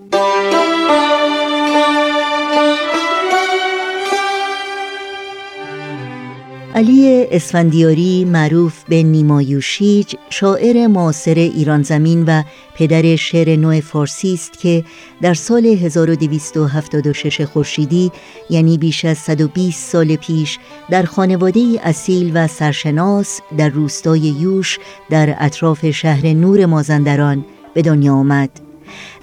علی 6.74 7.26
اسفندیاری 7.30 8.24
معروف 8.24 8.84
به 8.88 9.02
نیمایوشیج 9.02 10.14
شاعر 10.30 10.86
معاصر 10.86 11.34
ایران 11.34 11.82
زمین 11.82 12.24
و 12.24 12.42
پدر 12.74 13.16
شعر 13.16 13.56
نو 13.56 13.80
فارسی 13.80 14.34
است 14.34 14.58
که 14.58 14.84
در 15.22 15.34
سال 15.34 15.66
1276 15.66 17.40
خورشیدی 17.40 18.12
یعنی 18.50 18.78
بیش 18.78 19.04
از 19.04 19.18
120 19.18 19.90
سال 19.92 20.16
پیش 20.16 20.58
در 20.90 21.02
خانواده 21.02 21.80
اصیل 21.82 22.30
و 22.34 22.46
سرشناس 22.46 23.40
در 23.58 23.68
روستای 23.68 24.20
یوش 24.20 24.78
در 25.10 25.36
اطراف 25.38 25.90
شهر 25.90 26.26
نور 26.26 26.66
مازندران 26.66 27.44
به 27.74 27.82
دنیا 27.82 28.14
آمد. 28.14 28.67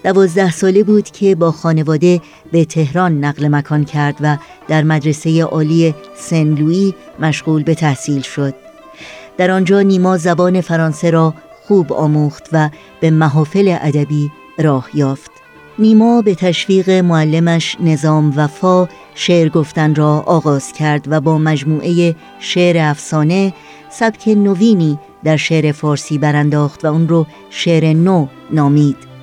دوازده 0.03 0.51
ساله 0.51 0.83
بود 0.83 1.09
که 1.11 1.35
با 1.35 1.51
خانواده 1.51 2.21
به 2.51 2.65
تهران 2.65 3.23
نقل 3.25 3.47
مکان 3.47 3.85
کرد 3.85 4.15
و 4.21 4.37
در 4.67 4.83
مدرسه 4.83 5.43
عالی 5.43 5.95
سن 6.15 6.43
لویی 6.43 6.95
مشغول 7.19 7.63
به 7.63 7.75
تحصیل 7.75 8.21
شد. 8.21 8.53
در 9.37 9.51
آنجا 9.51 9.81
نیما 9.81 10.17
زبان 10.17 10.61
فرانسه 10.61 11.09
را 11.09 11.33
خوب 11.67 11.93
آموخت 11.93 12.49
و 12.51 12.69
به 12.99 13.11
محافل 13.11 13.77
ادبی 13.81 14.31
راه 14.59 14.89
یافت. 14.93 15.31
نیما 15.79 16.21
به 16.21 16.35
تشویق 16.35 16.89
معلمش 16.89 17.77
نظام 17.79 18.33
وفا 18.35 18.87
شعر 19.15 19.49
گفتن 19.49 19.95
را 19.95 20.23
آغاز 20.25 20.73
کرد 20.73 21.05
و 21.07 21.21
با 21.21 21.37
مجموعه 21.37 22.15
شعر 22.39 22.77
افسانه 22.77 23.53
سبک 23.89 24.27
نوینی 24.27 24.99
در 25.23 25.37
شعر 25.37 25.71
فارسی 25.71 26.17
برانداخت 26.17 26.85
و 26.85 26.87
اون 26.87 27.07
رو 27.07 27.25
شعر 27.49 27.93
نو 27.93 28.27
نامید. 28.51 29.14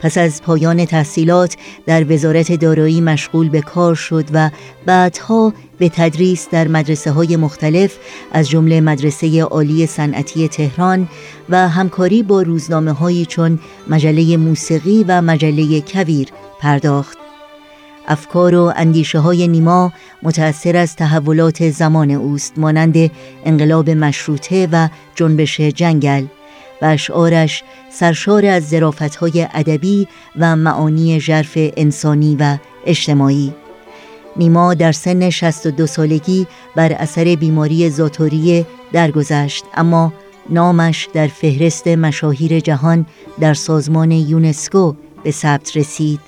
پس 0.00 0.18
از 0.18 0.42
پایان 0.42 0.84
تحصیلات 0.84 1.56
در 1.86 2.12
وزارت 2.12 2.52
دارایی 2.52 3.00
مشغول 3.00 3.48
به 3.48 3.60
کار 3.60 3.94
شد 3.94 4.24
و 4.32 4.50
بعدها 4.86 5.52
به 5.78 5.88
تدریس 5.88 6.48
در 6.50 6.68
مدرسه 6.68 7.10
های 7.10 7.36
مختلف 7.36 7.98
از 8.32 8.48
جمله 8.48 8.80
مدرسه 8.80 9.42
عالی 9.42 9.86
صنعتی 9.86 10.48
تهران 10.48 11.08
و 11.48 11.68
همکاری 11.68 12.22
با 12.22 12.42
روزنامه 12.42 12.92
هایی 12.92 13.26
چون 13.26 13.58
مجله 13.88 14.36
موسیقی 14.36 15.04
و 15.08 15.22
مجله 15.22 15.80
کویر 15.80 16.28
پرداخت. 16.60 17.18
افکار 18.08 18.54
و 18.54 18.72
اندیشه 18.76 19.18
های 19.18 19.48
نیما 19.48 19.92
متأثر 20.22 20.76
از 20.76 20.96
تحولات 20.96 21.70
زمان 21.70 22.10
اوست 22.10 22.58
مانند 22.58 23.10
انقلاب 23.44 23.90
مشروطه 23.90 24.68
و 24.72 24.88
جنبش 25.14 25.60
جنگل 25.60 26.24
و 26.82 26.86
اشعارش 26.86 27.62
سرشار 27.90 28.46
از 28.46 28.74
های 29.20 29.48
ادبی 29.54 30.08
و 30.38 30.56
معانی 30.56 31.20
ژرف 31.20 31.52
انسانی 31.56 32.36
و 32.40 32.58
اجتماعی. 32.86 33.54
نیما 34.36 34.74
در 34.74 34.92
سن 34.92 35.30
62 35.30 35.86
سالگی 35.86 36.46
بر 36.76 36.92
اثر 36.92 37.24
بیماری 37.24 37.90
زاتوریه 37.90 38.66
درگذشت 38.92 39.64
اما 39.74 40.12
نامش 40.50 41.08
در 41.12 41.26
فهرست 41.26 41.88
مشاهیر 41.88 42.60
جهان 42.60 43.06
در 43.40 43.54
سازمان 43.54 44.10
یونسکو 44.10 44.94
به 45.24 45.30
ثبت 45.30 45.76
رسید 45.76 46.20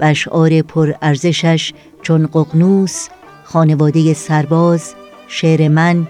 و 0.00 0.04
اشعار 0.04 0.62
پر 0.62 0.92
ارزشش 1.02 1.72
چون 2.02 2.26
ققنوس 2.26 3.08
خانواده 3.44 4.14
سرباز 4.14 4.94
شعر 5.28 5.68
من 5.68 6.08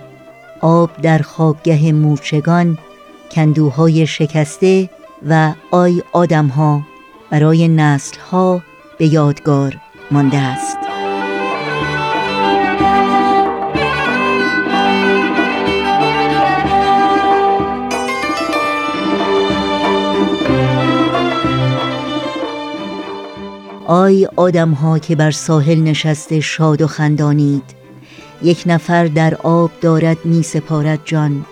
آب 0.60 0.90
در 1.02 1.18
خوابگه 1.18 1.92
مورچگان 1.92 2.78
کندوهای 3.30 4.06
شکسته 4.06 4.90
و 5.28 5.52
آی 5.70 6.02
آدمها 6.12 6.82
برای 7.30 7.68
نسلها 7.68 8.62
به 8.98 9.06
یادگار 9.06 9.76
مانده 10.10 10.38
است. 10.38 10.76
آی 23.86 24.28
آدمها 24.36 24.98
که 24.98 25.16
بر 25.16 25.30
ساحل 25.30 25.80
نشسته 25.80 26.40
شاد 26.40 26.82
و 26.82 26.86
خندانید 26.86 27.62
یک 28.42 28.62
نفر 28.66 29.06
در 29.06 29.34
آب 29.34 29.70
دارد 29.80 30.24
می 30.24 30.42
سپارد 30.42 31.00
جان. 31.04 31.46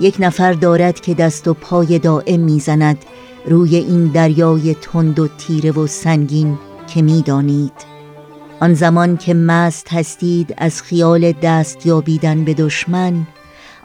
یک 0.00 0.16
نفر 0.18 0.52
دارد 0.52 1.00
که 1.00 1.14
دست 1.14 1.48
و 1.48 1.54
پای 1.54 1.98
دائم 1.98 2.40
می‌زند. 2.40 2.98
روی 3.46 3.76
این 3.76 4.06
دریای 4.06 4.74
تند 4.74 5.18
و 5.18 5.28
تیره 5.28 5.70
و 5.70 5.86
سنگین 5.86 6.58
که 6.86 7.02
می‌دانید. 7.02 7.72
آن 8.60 8.74
زمان 8.74 9.16
که 9.16 9.34
مست 9.34 9.92
هستید 9.92 10.54
از 10.58 10.82
خیال 10.82 11.32
دست 11.32 11.86
یابیدن 11.86 12.44
به 12.44 12.54
دشمن. 12.54 13.26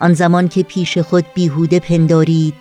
آن 0.01 0.13
زمان 0.13 0.47
که 0.47 0.63
پیش 0.63 0.97
خود 0.97 1.25
بیهوده 1.35 1.79
پندارید 1.79 2.53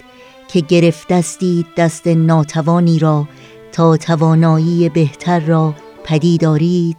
که 0.48 0.60
گرفتستید 0.60 1.66
دست 1.76 2.06
ناتوانی 2.06 2.98
را 2.98 3.28
تا 3.72 3.96
توانایی 3.96 4.88
بهتر 4.88 5.40
را 5.40 5.74
پدیدارید. 6.04 6.96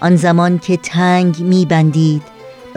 آن 0.00 0.16
زمان 0.16 0.58
که 0.58 0.76
تنگ 0.76 1.40
میبندید 1.40 2.22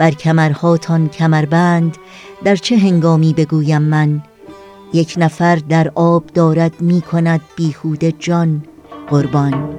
بر 0.00 0.10
کمرهاتان 0.10 1.08
کمربند 1.08 1.96
در 2.44 2.56
چه 2.56 2.78
هنگامی 2.78 3.32
بگویم 3.32 3.82
من؟ 3.82 4.22
یک 4.92 5.14
نفر 5.16 5.56
در 5.56 5.92
آب 5.94 6.26
دارد 6.26 6.80
می 6.80 7.00
کند 7.00 7.40
بیهوده 7.56 8.12
جان 8.12 8.64
قربان. 9.08 9.78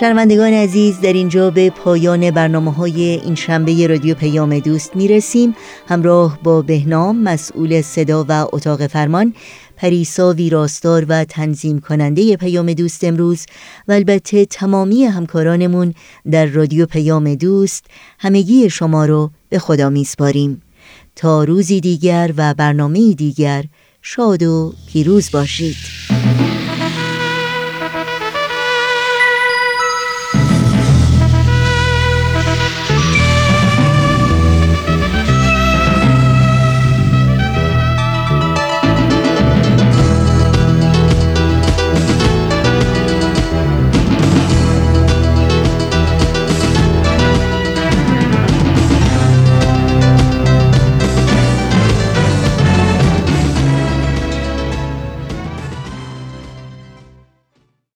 شنوندگان 0.00 0.52
عزیز 0.52 1.00
در 1.00 1.12
اینجا 1.12 1.50
به 1.50 1.70
پایان 1.70 2.30
برنامه 2.30 2.72
های 2.72 3.02
این 3.02 3.34
شنبه 3.34 3.86
رادیو 3.86 4.14
پیام 4.14 4.58
دوست 4.58 4.96
می 4.96 5.08
رسیم 5.08 5.56
همراه 5.88 6.38
با 6.42 6.62
بهنام 6.62 7.22
مسئول 7.22 7.80
صدا 7.80 8.24
و 8.28 8.46
اتاق 8.52 8.86
فرمان 8.86 9.34
پریسا 9.76 10.32
ویراستار 10.32 11.06
و 11.08 11.24
تنظیم 11.24 11.80
کننده 11.80 12.36
پیام 12.36 12.72
دوست 12.72 13.04
امروز 13.04 13.46
و 13.88 13.92
البته 13.92 14.44
تمامی 14.44 15.04
همکارانمون 15.04 15.94
در 16.30 16.46
رادیو 16.46 16.86
پیام 16.86 17.34
دوست 17.34 17.84
همگی 18.18 18.70
شما 18.70 19.06
رو 19.06 19.30
به 19.48 19.58
خدا 19.58 19.90
میسپاریم. 19.90 20.62
تا 21.16 21.44
روزی 21.44 21.80
دیگر 21.80 22.32
و 22.36 22.54
برنامه 22.54 23.14
دیگر 23.14 23.64
شاد 24.02 24.42
و 24.42 24.72
پیروز 24.92 25.30
باشید. 25.30 25.76